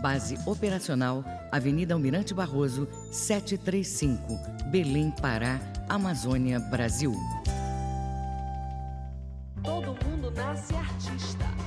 [0.00, 4.38] Base operacional, Avenida Almirante Barroso, 735,
[4.70, 7.14] Belém, Pará, Amazônia, Brasil.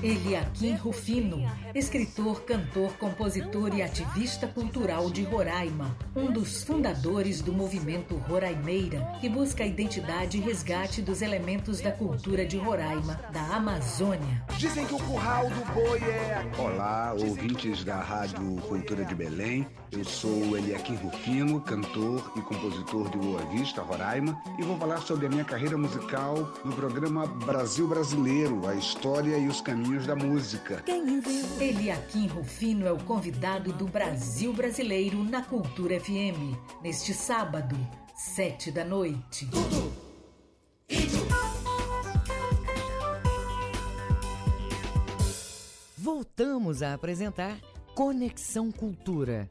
[0.09, 1.43] Eliakim Rufino,
[1.75, 9.29] escritor, cantor, compositor e ativista cultural de Roraima, um dos fundadores do movimento Roraimeira, que
[9.29, 14.43] busca a identidade e resgate dos elementos da cultura de Roraima, da Amazônia.
[14.57, 16.43] Dizem que o curral do boi é.
[16.57, 19.67] Olá, ouvintes da Rádio Cultura de Belém.
[19.91, 25.27] Eu sou Eliakim Rufino, cantor e compositor de Boa Vista, Roraima, e vou falar sobre
[25.27, 30.83] a minha carreira musical no programa Brasil Brasileiro, a história e os caminhos da música.
[31.59, 37.75] Eliakim Rufino é o convidado do Brasil Brasileiro na Cultura FM, neste sábado,
[38.15, 39.47] sete da noite.
[45.97, 47.57] Voltamos a apresentar
[47.93, 49.47] Conexão Cultura.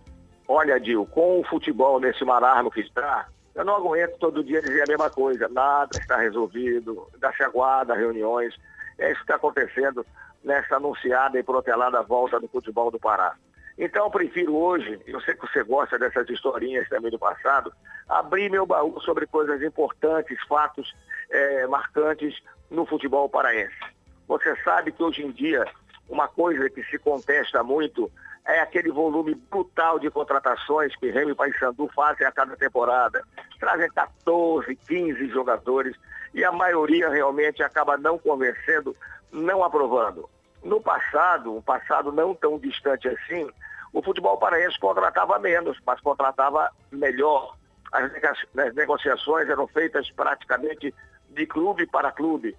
[0.47, 3.27] Olha, Dil, com o futebol nesse marasmo que está,
[3.57, 5.49] eu não aguento todo dia dizer a mesma coisa.
[5.49, 8.55] Nada está resolvido, ainda se aguarda reuniões.
[8.99, 10.05] É isso que está acontecendo
[10.45, 13.35] nessa anunciada e protelada volta do futebol do Pará.
[13.79, 17.73] Então eu prefiro hoje, eu sei que você gosta dessas historinhas também do passado,
[18.09, 20.95] abrir meu baú sobre coisas importantes, fatos
[21.31, 22.39] é, marcantes
[22.71, 23.75] no futebol paraense.
[24.29, 25.67] Você sabe que hoje em dia
[26.09, 28.11] uma coisa que se contesta muito
[28.47, 33.23] é aquele volume brutal de contratações que Remy e Paysandu fazem a cada temporada.
[33.59, 35.97] Trazem 14, 15 jogadores
[36.33, 38.95] e a maioria realmente acaba não convencendo,
[39.33, 40.29] não aprovando.
[40.63, 43.51] No passado, um passado não tão distante assim,
[43.93, 47.57] o futebol paraense contratava menos, mas contratava melhor.
[47.93, 50.95] As negociações eram feitas praticamente
[51.31, 52.57] de clube para clube.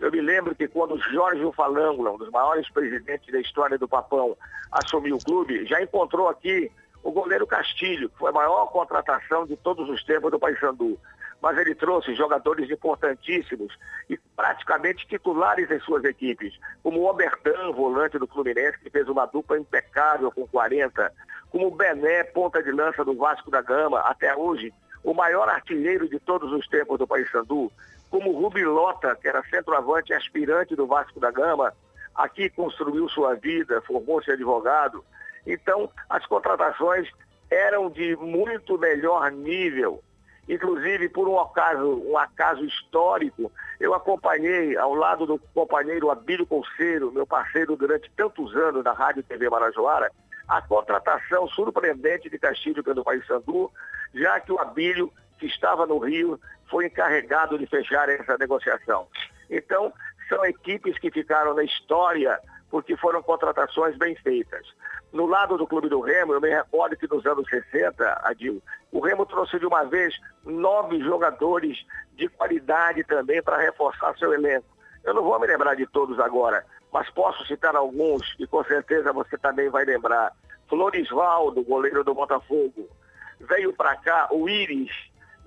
[0.00, 4.36] Eu me lembro que quando Jorge Falangula, um dos maiores presidentes da história do Papão,
[4.70, 6.70] assumiu o clube, já encontrou aqui
[7.02, 10.98] o goleiro Castilho, que foi a maior contratação de todos os tempos do Paysandu.
[11.40, 13.76] Mas ele trouxe jogadores importantíssimos
[14.10, 19.26] e praticamente titulares em suas equipes, como o Obertan, volante do Fluminense, que fez uma
[19.26, 21.12] dupla impecável com 40,
[21.50, 24.72] como o Bené, ponta de lança do Vasco da Gama, até hoje,
[25.02, 27.70] o maior artilheiro de todos os tempos do Paysandu,
[28.10, 31.72] como o Rubilota, que era centroavante aspirante do Vasco da Gama,
[32.14, 35.04] aqui construiu sua vida, formou-se advogado.
[35.46, 37.08] Então, as contratações
[37.50, 40.02] eram de muito melhor nível.
[40.48, 47.12] Inclusive, por um acaso, um acaso histórico, eu acompanhei, ao lado do companheiro Abílio Conceiro,
[47.12, 50.10] meu parceiro durante tantos anos na Rádio TV Marajoara,
[50.48, 53.70] a contratação surpreendente de Castilho pelo Paysandu,
[54.14, 56.38] já que o Abílio, que estava no Rio,
[56.70, 59.06] foi encarregado de fechar essa negociação.
[59.50, 59.92] Então,
[60.28, 62.38] são equipes que ficaram na história
[62.70, 64.66] porque foram contratações bem feitas.
[65.12, 68.62] No lado do Clube do Remo, eu me recordo que nos anos 60, Adil,
[68.92, 71.78] o Remo trouxe de uma vez nove jogadores
[72.14, 74.66] de qualidade também para reforçar seu elenco.
[75.02, 79.12] Eu não vou me lembrar de todos agora, mas posso citar alguns e com certeza
[79.12, 80.32] você também vai lembrar.
[80.68, 82.88] Florisvaldo, goleiro do Botafogo.
[83.40, 84.90] Veio para cá o Iris,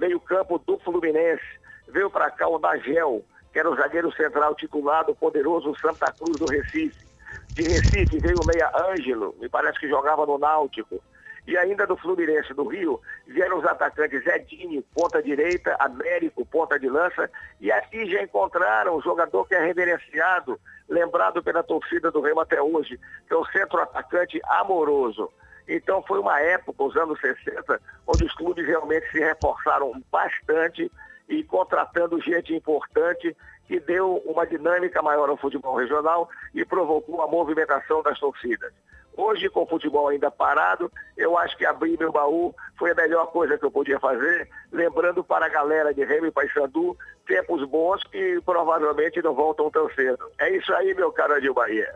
[0.01, 1.43] meio campo do Fluminense.
[1.87, 3.23] Veio para cá o Nagel,
[3.53, 7.05] que era o zagueiro central titular do poderoso Santa Cruz do Recife.
[7.53, 11.01] De Recife veio o Meia Ângelo, me parece que jogava no Náutico.
[11.47, 16.87] E ainda do Fluminense do Rio, vieram os atacantes Edinho, ponta direita, Américo, ponta de
[16.87, 17.29] lança,
[17.59, 22.61] e aqui já encontraram o jogador que é reverenciado, lembrado pela torcida do Remo até
[22.61, 25.31] hoje, que é o centro-atacante amoroso.
[25.71, 30.91] Então foi uma época, os anos 60, onde os clubes realmente se reforçaram bastante
[31.29, 33.35] e contratando gente importante
[33.67, 38.73] que deu uma dinâmica maior ao futebol regional e provocou a movimentação das torcidas.
[39.15, 43.27] Hoje, com o futebol ainda parado, eu acho que abrir meu baú foi a melhor
[43.27, 48.03] coisa que eu podia fazer, lembrando para a galera de Remy e Paysandu tempos bons
[48.03, 50.29] que provavelmente não voltam tão cedo.
[50.37, 51.89] É isso aí, meu caro Adil Bahia.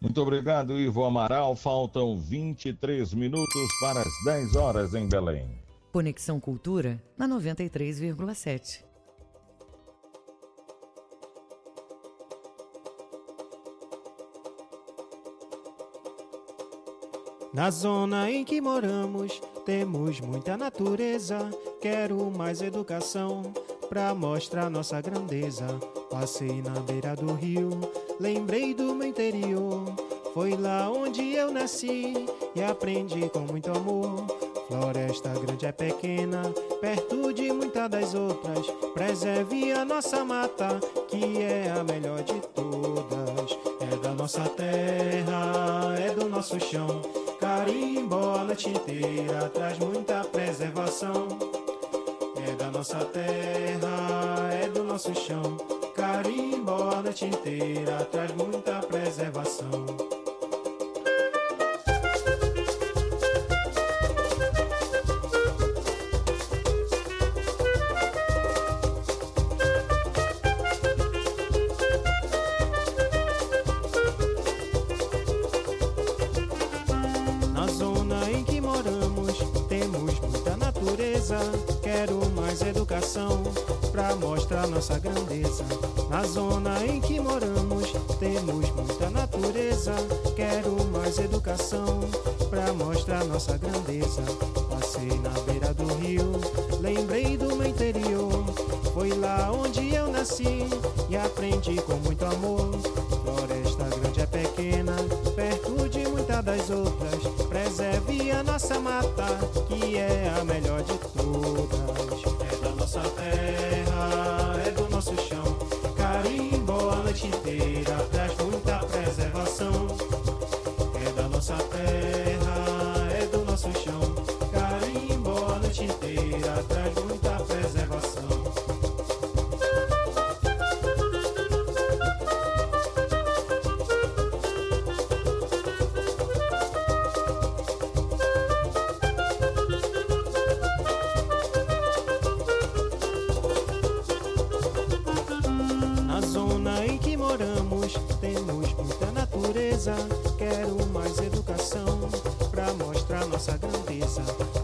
[0.00, 1.56] Muito obrigado, Ivo Amaral.
[1.56, 5.46] Faltam 23 minutos para as 10 horas em Belém.
[5.92, 8.84] Conexão Cultura na 93,7.
[17.52, 21.50] Na zona em que moramos, temos muita natureza.
[21.80, 23.52] Quero mais educação
[23.88, 25.66] pra mostrar nossa grandeza.
[26.10, 27.70] Passei na beira do rio,
[28.20, 29.84] lembrei do meu interior.
[30.34, 34.26] Foi lá onde eu nasci e aprendi com muito amor.
[34.68, 36.42] Floresta grande é pequena,
[36.80, 38.66] perto de muitas das outras.
[38.92, 40.78] Preserve a nossa mata,
[41.08, 43.58] que é a melhor de todas.
[43.80, 47.00] É da nossa terra, é do nosso chão.
[47.40, 51.28] Carimbó a noite inteira traz muita preservação.
[52.46, 55.77] É da nossa terra, é do nosso chão.
[55.98, 60.07] Carimbó a noite inteira traz muita preservação.
[86.08, 89.92] Na zona em que moramos, temos muita natureza.
[90.34, 92.00] Quero mais educação
[92.48, 94.22] pra mostrar nossa grandeza.
[94.70, 96.32] Passei na beira do rio,
[96.80, 98.44] lembrei do meu interior.
[98.94, 100.66] Foi lá onde eu nasci
[101.08, 102.70] e aprendi com muito amor.
[103.22, 104.96] Floresta grande é pequena,
[105.36, 107.22] perto de muitas das outras.
[107.48, 109.26] Preserve a nossa mata,
[109.68, 110.97] que é a melhor de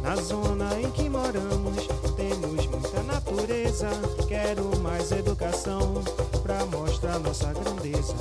[0.01, 3.89] Na zona em que moramos, temos muita natureza.
[4.27, 6.03] Quero mais educação
[6.43, 8.15] pra mostrar nossa grandeza.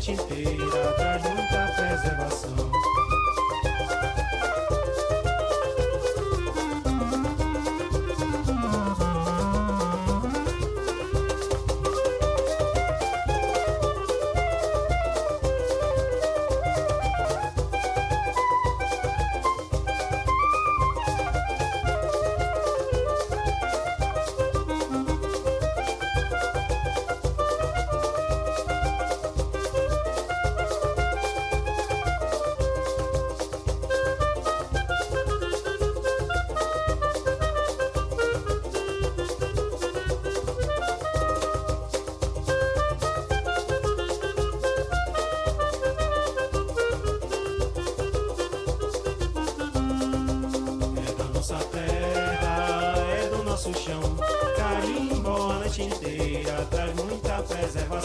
[0.00, 1.39] Noite inteira traz muita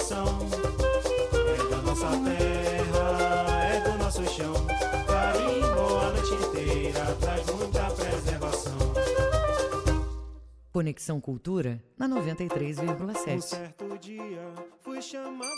[0.05, 0.25] preservação.
[1.33, 4.53] É da nossa terra, é do nosso chão.
[5.07, 8.77] Carimbó a noite inteira traz muita preservação.
[10.71, 13.41] Conexão Cultura na Um 93,7.
[13.41, 15.49] certo dia fui chamado.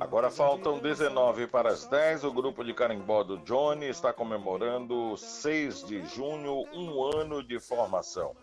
[0.00, 2.24] Agora faltam 19 para as 10.
[2.24, 8.34] O grupo de carimbó do Johnny está comemorando 6 de junho, um ano de formação.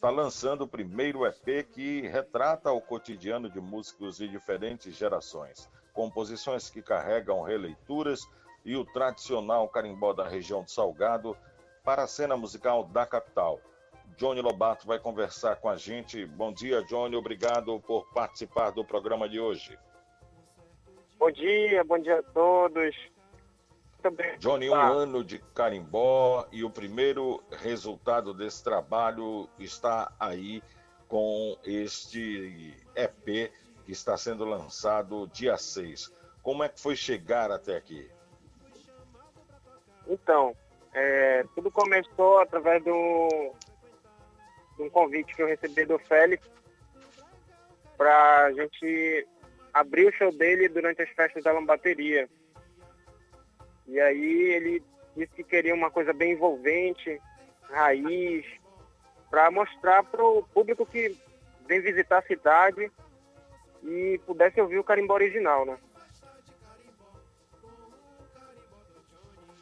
[0.00, 5.68] Está lançando o primeiro EP que retrata o cotidiano de músicos de diferentes gerações.
[5.92, 8.26] Composições que carregam releituras
[8.64, 11.36] e o tradicional carimbó da região de Salgado
[11.84, 13.60] para a cena musical da capital.
[14.16, 16.24] Johnny Lobato vai conversar com a gente.
[16.24, 17.14] Bom dia, Johnny.
[17.14, 19.78] Obrigado por participar do programa de hoje.
[21.18, 22.96] Bom dia, bom dia a todos.
[24.08, 24.38] Bem.
[24.38, 30.62] Johnny, um Ah, ano de carimbó e o primeiro resultado desse trabalho está aí
[31.08, 33.52] com este EP
[33.84, 36.12] que está sendo lançado dia 6.
[36.42, 38.08] Como é que foi chegar até aqui?
[40.06, 40.54] Então,
[40.94, 43.52] é, tudo começou através do,
[44.76, 46.48] de um convite que eu recebi do Félix
[47.96, 49.26] para a gente
[49.74, 52.28] abrir o show dele durante as festas da lambateria.
[53.86, 54.82] E aí ele
[55.16, 57.20] disse que queria uma coisa bem envolvente,
[57.62, 58.44] raiz,
[59.30, 61.16] para mostrar para o público que
[61.66, 62.90] vem visitar a cidade
[63.82, 65.78] e pudesse ouvir o carimbó original, né?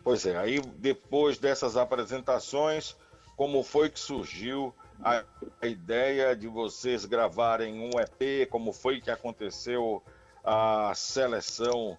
[0.03, 2.97] Pois é, aí depois dessas apresentações,
[3.37, 5.23] como foi que surgiu a,
[5.61, 8.49] a ideia de vocês gravarem um EP?
[8.49, 10.03] Como foi que aconteceu
[10.43, 11.99] a seleção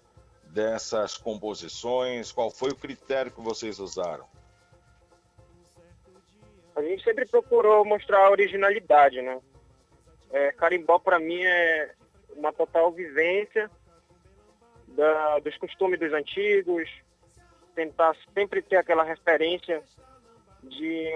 [0.52, 2.32] dessas composições?
[2.32, 4.26] Qual foi o critério que vocês usaram?
[6.74, 9.40] A gente sempre procurou mostrar a originalidade, né?
[10.30, 11.94] É, carimbó para mim é
[12.36, 13.70] uma total vivência
[14.88, 16.88] da, dos costumes dos antigos,
[17.74, 19.82] tentar sempre ter aquela referência
[20.62, 21.12] de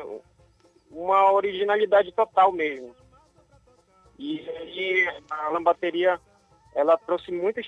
[0.91, 2.95] uma originalidade total mesmo.
[4.19, 6.21] E aí a lambateria
[6.75, 7.61] ela trouxe muita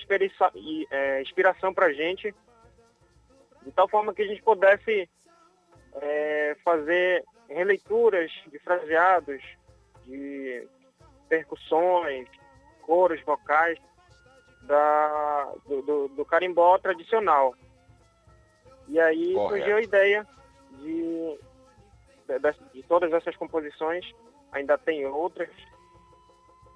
[0.91, 2.33] é, inspiração para a gente,
[3.63, 5.09] de tal forma que a gente pudesse
[6.01, 9.41] é, fazer releituras de fraseados,
[10.05, 10.67] de
[11.29, 12.27] percussões,
[12.81, 13.79] coros vocais
[14.63, 17.55] da, do, do, do carimbó tradicional.
[18.87, 19.55] E aí Correto.
[19.55, 20.27] surgiu a ideia
[20.79, 21.39] de,
[22.27, 24.05] de, de todas essas composições,
[24.51, 25.49] ainda tem outras,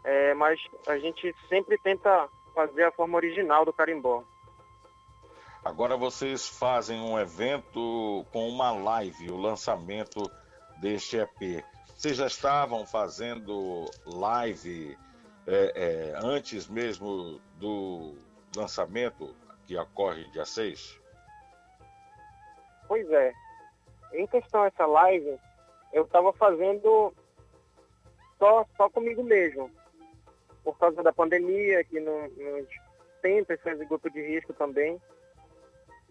[0.03, 4.23] é, mas a gente sempre tenta fazer a forma original do carimbó.
[5.63, 10.29] Agora vocês fazem um evento com uma live, o lançamento
[10.79, 11.63] deste EP.
[11.95, 14.97] Vocês já estavam fazendo live
[15.45, 18.15] é, é, antes mesmo do
[18.55, 19.35] lançamento,
[19.67, 20.99] que ocorre dia 6?
[22.87, 23.31] Pois é.
[24.13, 25.39] Em questão essa live,
[25.93, 27.13] eu estava fazendo
[28.39, 29.69] só, só comigo mesmo.
[30.63, 32.67] Por causa da pandemia, que não, não
[33.21, 35.01] tem pessoas de grupo de risco também.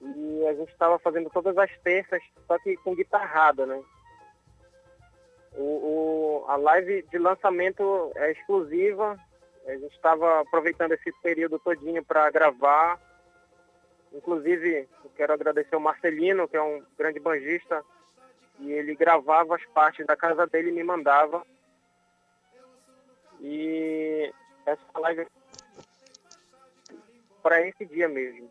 [0.00, 3.82] E a gente estava fazendo todas as terças, só que com guitarrada, né?
[5.52, 9.18] O, o, a live de lançamento é exclusiva.
[9.66, 12.98] A gente estava aproveitando esse período todinho para gravar
[14.12, 17.84] Inclusive, quero agradecer o Marcelino, que é um grande banjista,
[18.58, 21.46] e ele gravava as partes da casa dele e me mandava.
[23.40, 24.32] E
[24.66, 25.26] essa live
[27.42, 28.50] para esse dia mesmo.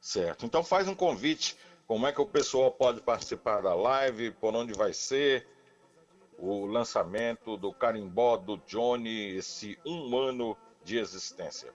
[0.00, 0.44] Certo.
[0.44, 1.56] Então faz um convite.
[1.86, 4.30] Como é que o pessoal pode participar da live?
[4.32, 5.46] Por onde vai ser?
[6.38, 11.72] O lançamento do carimbó do Johnny, esse um ano de existência.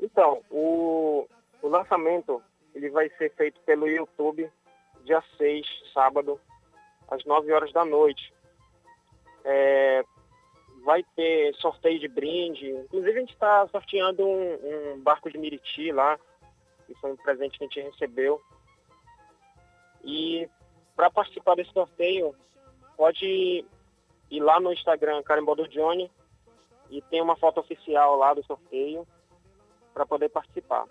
[0.00, 1.28] Então, o,
[1.60, 2.42] o lançamento
[2.74, 4.50] ele vai ser feito pelo YouTube
[5.04, 6.40] dia 6, sábado,
[7.08, 8.32] às 9 horas da noite.
[9.44, 10.04] É,
[10.84, 12.70] vai ter sorteio de brinde.
[12.70, 16.18] Inclusive a gente está sorteando um, um, barco de Miriti lá,
[16.86, 18.40] que foi um presente que a gente recebeu.
[20.04, 20.48] E
[20.96, 22.34] para participar desse sorteio,
[22.96, 23.64] pode
[24.30, 26.10] ir lá no Instagram Carimbó do Johnny
[26.90, 29.06] e tem uma foto oficial lá do sorteio
[29.94, 30.86] para poder participar.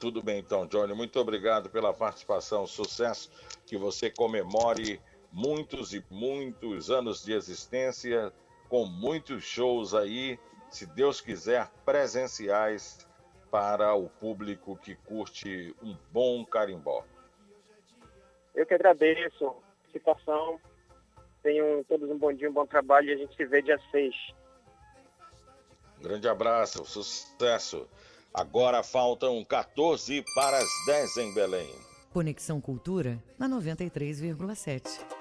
[0.00, 0.94] Tudo bem, então, Johnny.
[0.94, 2.66] Muito obrigado pela participação.
[2.66, 3.30] Sucesso.
[3.66, 4.98] Que você comemore
[5.32, 8.32] muitos e muitos anos de existência,
[8.68, 10.38] com muitos shows aí,
[10.70, 13.06] se Deus quiser, presenciais
[13.50, 17.04] para o público que curte um bom carimbó.
[18.54, 19.54] Eu que agradeço.
[19.82, 20.60] Participação.
[21.42, 24.14] Tenham todos um bom dia, um bom trabalho e a gente se vê dia 6.
[25.98, 27.88] Um grande abraço, sucesso.
[28.32, 31.68] Agora faltam 14 para as 10 em Belém.
[32.12, 35.19] Conexão Cultura na 93,7.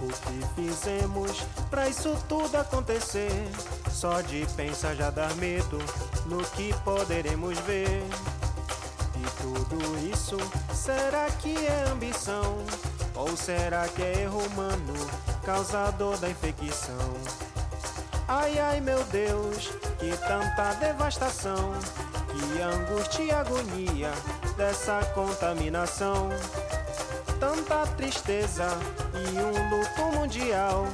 [0.00, 3.30] O que fizemos pra isso tudo acontecer?
[3.90, 5.78] Só de pensar já dá medo
[6.26, 8.04] no que poderemos ver.
[9.40, 10.36] Tudo isso,
[10.74, 12.58] será que é ambição?
[13.14, 14.94] Ou será que é erro humano,
[15.44, 17.14] causador da infecção?
[18.28, 21.72] Ai, ai, meu Deus, que tanta devastação,
[22.28, 24.10] que angústia e agonia
[24.56, 26.28] dessa contaminação.
[27.38, 28.66] Tanta tristeza
[29.14, 30.86] e um luto mundial,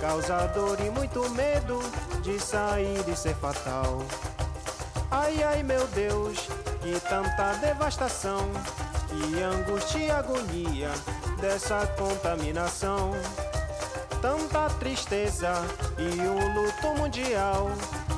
[0.00, 1.78] causador e muito medo
[2.22, 4.02] de sair e ser fatal.
[5.10, 6.48] Ai, ai, meu Deus,
[6.90, 8.50] que tanta devastação,
[9.06, 10.90] que angústia e agonia
[11.40, 13.12] dessa contaminação.
[14.20, 15.52] Tanta tristeza
[15.96, 17.70] e um luto mundial,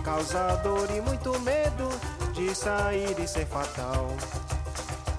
[0.02, 1.86] causador e muito medo
[2.32, 4.08] de sair e ser fatal.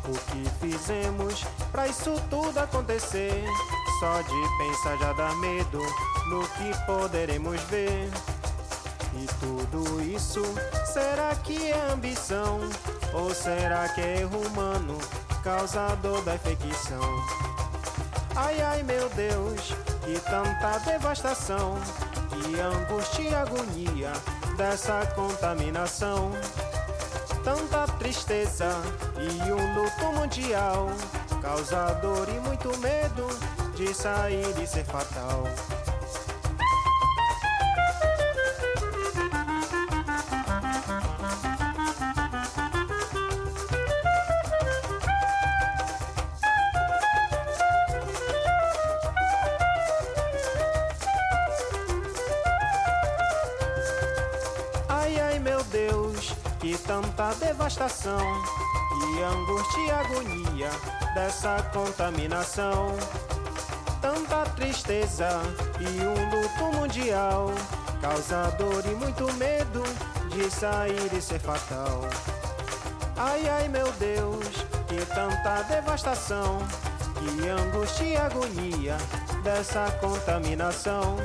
[0.05, 3.45] O que fizemos pra isso tudo acontecer?
[3.99, 5.79] Só de pensar já dá medo
[6.27, 8.09] no que poderemos ver.
[9.15, 10.41] E tudo isso,
[10.91, 12.59] será que é ambição?
[13.13, 14.97] Ou será que é erro humano,
[15.43, 17.01] causador da infecção?
[18.35, 19.73] Ai, ai, meu Deus,
[20.03, 21.77] que tanta devastação,
[22.29, 24.11] que angústia e agonia
[24.57, 26.31] dessa contaminação.
[27.43, 28.69] Tanta tristeza
[29.17, 30.87] e um luto mundial,
[31.41, 33.27] causador e muito medo
[33.75, 35.43] de sair e ser fatal.
[57.03, 58.17] Tanta devastação,
[58.89, 60.69] que angústia e agonia
[61.13, 62.95] dessa contaminação.
[64.01, 65.41] Tanta tristeza
[65.79, 67.51] e um luto mundial,
[68.01, 69.83] causador e muito medo
[70.29, 72.01] de sair e ser fatal.
[73.17, 74.47] Ai, ai, meu Deus,
[74.87, 76.59] que tanta devastação,
[77.19, 78.97] que angústia e agonia
[79.43, 81.17] dessa contaminação.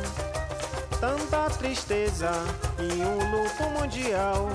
[1.00, 2.30] Tanta tristeza
[2.78, 4.48] e um luto mundial,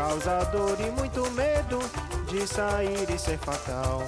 [0.00, 1.78] causador e muito medo
[2.26, 4.02] de sair e ser fatal.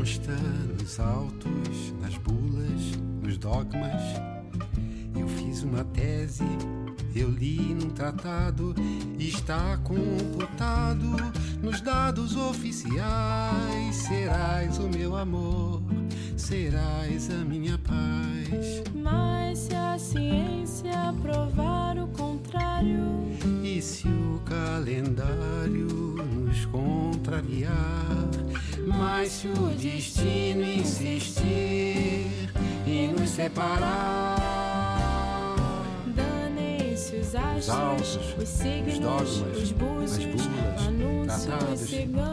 [0.00, 4.00] Consta nos autos, nas bulas, nos dogmas.
[5.14, 6.42] Eu fiz uma tese,
[7.14, 8.74] eu li num tratado,
[9.18, 11.04] está computado
[11.62, 13.94] nos dados oficiais.
[13.94, 15.82] Serás o meu amor,
[16.34, 18.82] serás a minha paz.
[18.94, 23.04] Mas se a ciência provar o contrário,
[23.62, 25.86] E se o calendário
[26.24, 28.39] nos contrariar?
[28.86, 32.50] Mas se o destino insistir
[32.86, 34.70] em nos separar?
[36.14, 41.90] danem-se os astros, os signos, os dogmas, os búzios, as bulas, anúncios, tratados,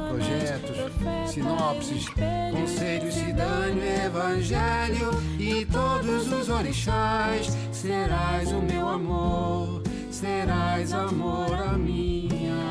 [0.09, 7.57] projetos, profetas, sinopses, espelhos, conselhos, cidânio, evangelho e todos os orixás.
[7.71, 12.66] Serás o meu amor, serás amor a minha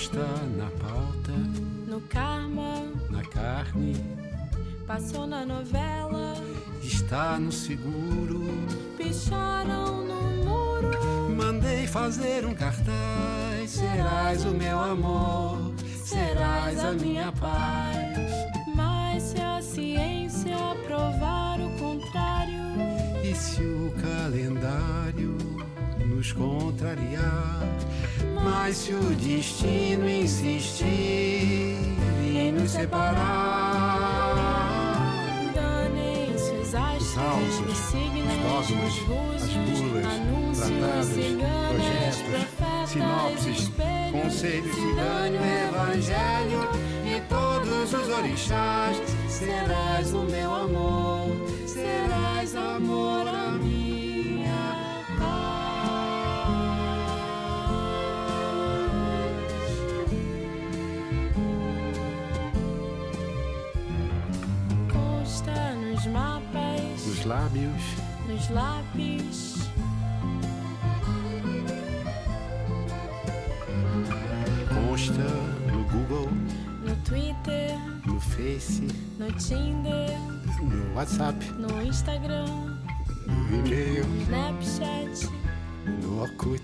[0.00, 1.32] Consta na pauta,
[1.86, 4.02] no karma, na carne,
[4.86, 6.36] passou na novela,
[6.82, 8.46] está no seguro.
[8.96, 11.36] picharam no muro.
[11.36, 13.72] Mandei fazer um cartaz.
[13.72, 18.16] Serás o meu amor, serás a minha paz.
[18.74, 20.56] Mas se a ciência
[20.86, 22.58] provar o contrário,
[23.22, 24.99] E se o calendário
[26.20, 27.66] nos contrariar?
[28.44, 31.78] Mas se o destino insistir
[32.22, 34.36] em nos separar?
[35.54, 39.42] danem-se os astros, os signos, os dogmas, as bulas,
[40.58, 41.08] tratados,
[41.70, 43.70] projetos, sinopses,
[44.12, 46.68] conselhos, cidânio, evangelho
[47.06, 48.96] e todos os orixás.
[49.26, 51.30] Serás o meu amor,
[51.66, 53.99] serás amor a minha
[67.20, 67.82] Nos lábios,
[68.26, 69.68] nos lápis,
[74.90, 75.22] Insta,
[75.66, 76.30] no Google,
[76.82, 77.76] no Twitter,
[78.06, 78.86] no Face,
[79.18, 80.16] no Tinder,
[80.62, 82.80] no WhatsApp, no Instagram,
[83.26, 85.30] no e-mail, no Snapchat,
[86.00, 86.62] no Orkut,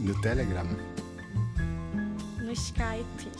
[0.00, 0.66] no Telegram.
[2.42, 3.37] no Skype.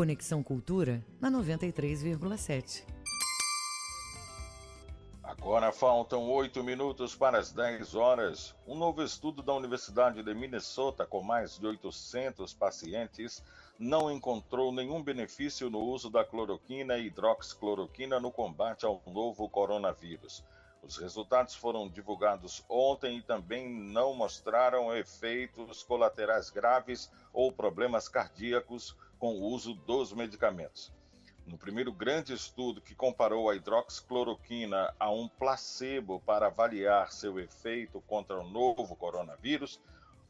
[0.00, 2.86] Conexão Cultura na 93,7.
[5.22, 8.54] Agora faltam oito minutos para as 10 horas.
[8.66, 13.44] Um novo estudo da Universidade de Minnesota, com mais de 800 pacientes,
[13.78, 20.42] não encontrou nenhum benefício no uso da cloroquina e hidroxicloroquina no combate ao novo coronavírus.
[20.82, 28.96] Os resultados foram divulgados ontem e também não mostraram efeitos colaterais graves ou problemas cardíacos
[29.20, 30.92] com o uso dos medicamentos.
[31.46, 38.00] No primeiro grande estudo que comparou a hidroxicloroquina a um placebo para avaliar seu efeito
[38.08, 39.78] contra o novo coronavírus,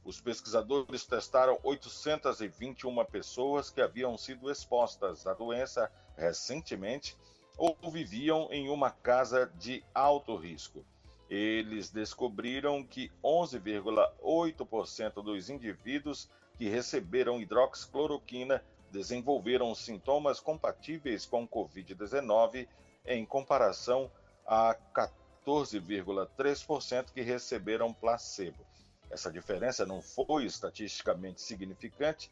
[0.05, 7.17] os pesquisadores testaram 821 pessoas que haviam sido expostas à doença recentemente
[7.57, 10.85] ou viviam em uma casa de alto risco.
[11.29, 18.61] Eles descobriram que 11,8% dos indivíduos que receberam hidroxicloroquina
[18.91, 22.67] desenvolveram sintomas compatíveis com Covid-19
[23.07, 24.11] em comparação
[24.47, 28.67] a 14,3% que receberam placebo.
[29.11, 32.31] Essa diferença não foi estatisticamente significante,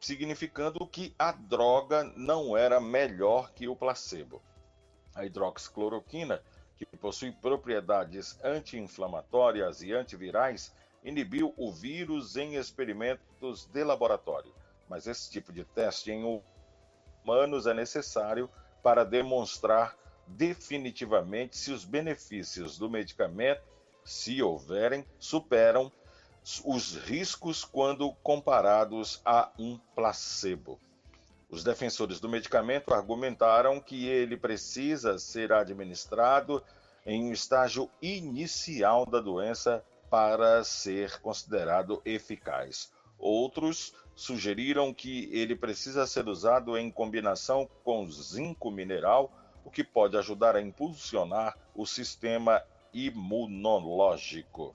[0.00, 4.40] significando que a droga não era melhor que o placebo.
[5.14, 6.42] A hidroxicloroquina,
[6.76, 10.74] que possui propriedades anti-inflamatórias e antivirais,
[11.04, 14.52] inibiu o vírus em experimentos de laboratório.
[14.92, 16.42] Mas esse tipo de teste em
[17.24, 18.46] humanos é necessário
[18.82, 19.96] para demonstrar
[20.26, 23.62] definitivamente se os benefícios do medicamento,
[24.04, 25.90] se houverem, superam
[26.62, 30.78] os riscos quando comparados a um placebo.
[31.48, 36.62] Os defensores do medicamento argumentaram que ele precisa ser administrado
[37.06, 42.92] em um estágio inicial da doença para ser considerado eficaz.
[43.22, 49.30] Outros sugeriram que ele precisa ser usado em combinação com zinco mineral,
[49.64, 52.60] o que pode ajudar a impulsionar o sistema
[52.92, 54.74] imunológico.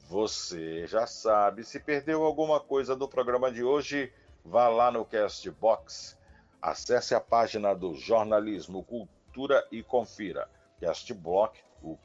[0.09, 4.11] Você já sabe, se perdeu alguma coisa do programa de hoje,
[4.43, 6.17] vá lá no Castbox,
[6.59, 10.49] acesse a página do Jornalismo Cultura e confira.
[10.81, 11.95] Castbox, o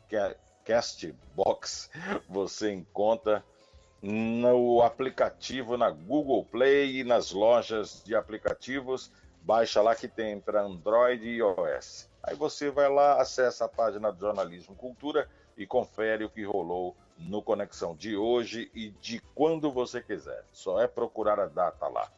[0.66, 1.90] Castbox,
[2.28, 3.42] você encontra
[4.02, 9.10] no aplicativo na Google Play e nas lojas de aplicativos.
[9.44, 12.08] Baixa lá que tem para Android e iOS.
[12.22, 16.96] Aí você vai lá, acessa a página do Jornalismo Cultura e confere o que rolou
[17.18, 20.44] no Conexão de hoje e de quando você quiser.
[20.50, 22.10] Só é procurar a data lá.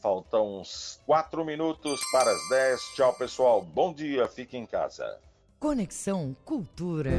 [0.00, 2.80] Faltam uns 4 minutos para as 10.
[2.94, 3.60] Tchau, pessoal.
[3.60, 5.18] Bom dia, fique em casa.
[5.58, 7.10] Conexão Cultura.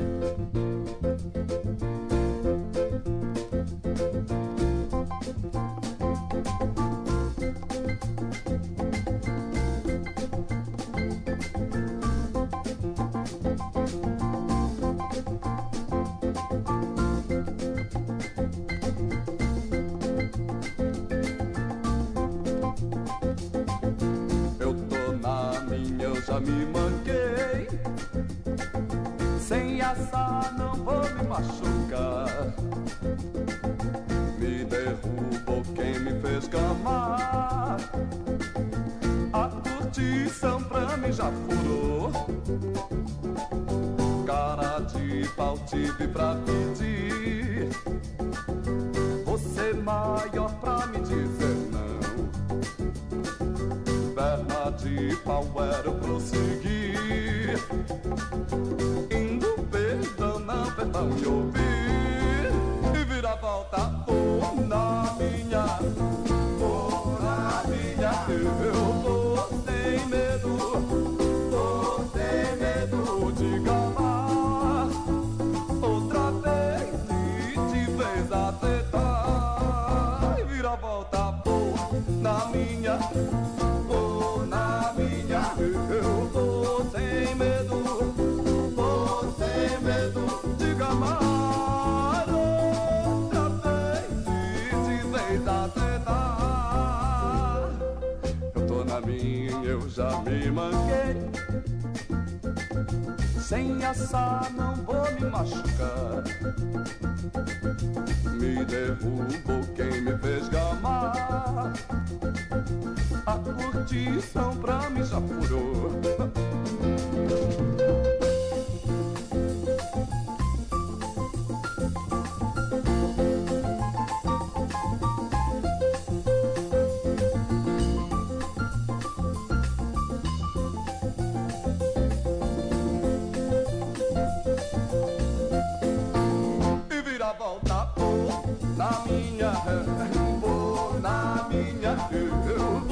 [142.25, 142.86] do.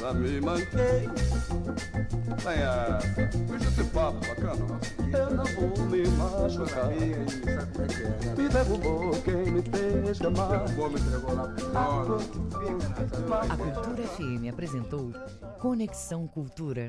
[0.00, 1.08] já me manquei.
[2.42, 2.98] Vem essa,
[3.52, 4.80] hoje esse papo bacana.
[5.12, 6.88] Eu não vou me machucar.
[8.36, 10.64] Me derrubou quem me fez chamar.
[13.50, 15.12] A Cultura FM apresentou
[15.58, 16.88] Conexão Cultura.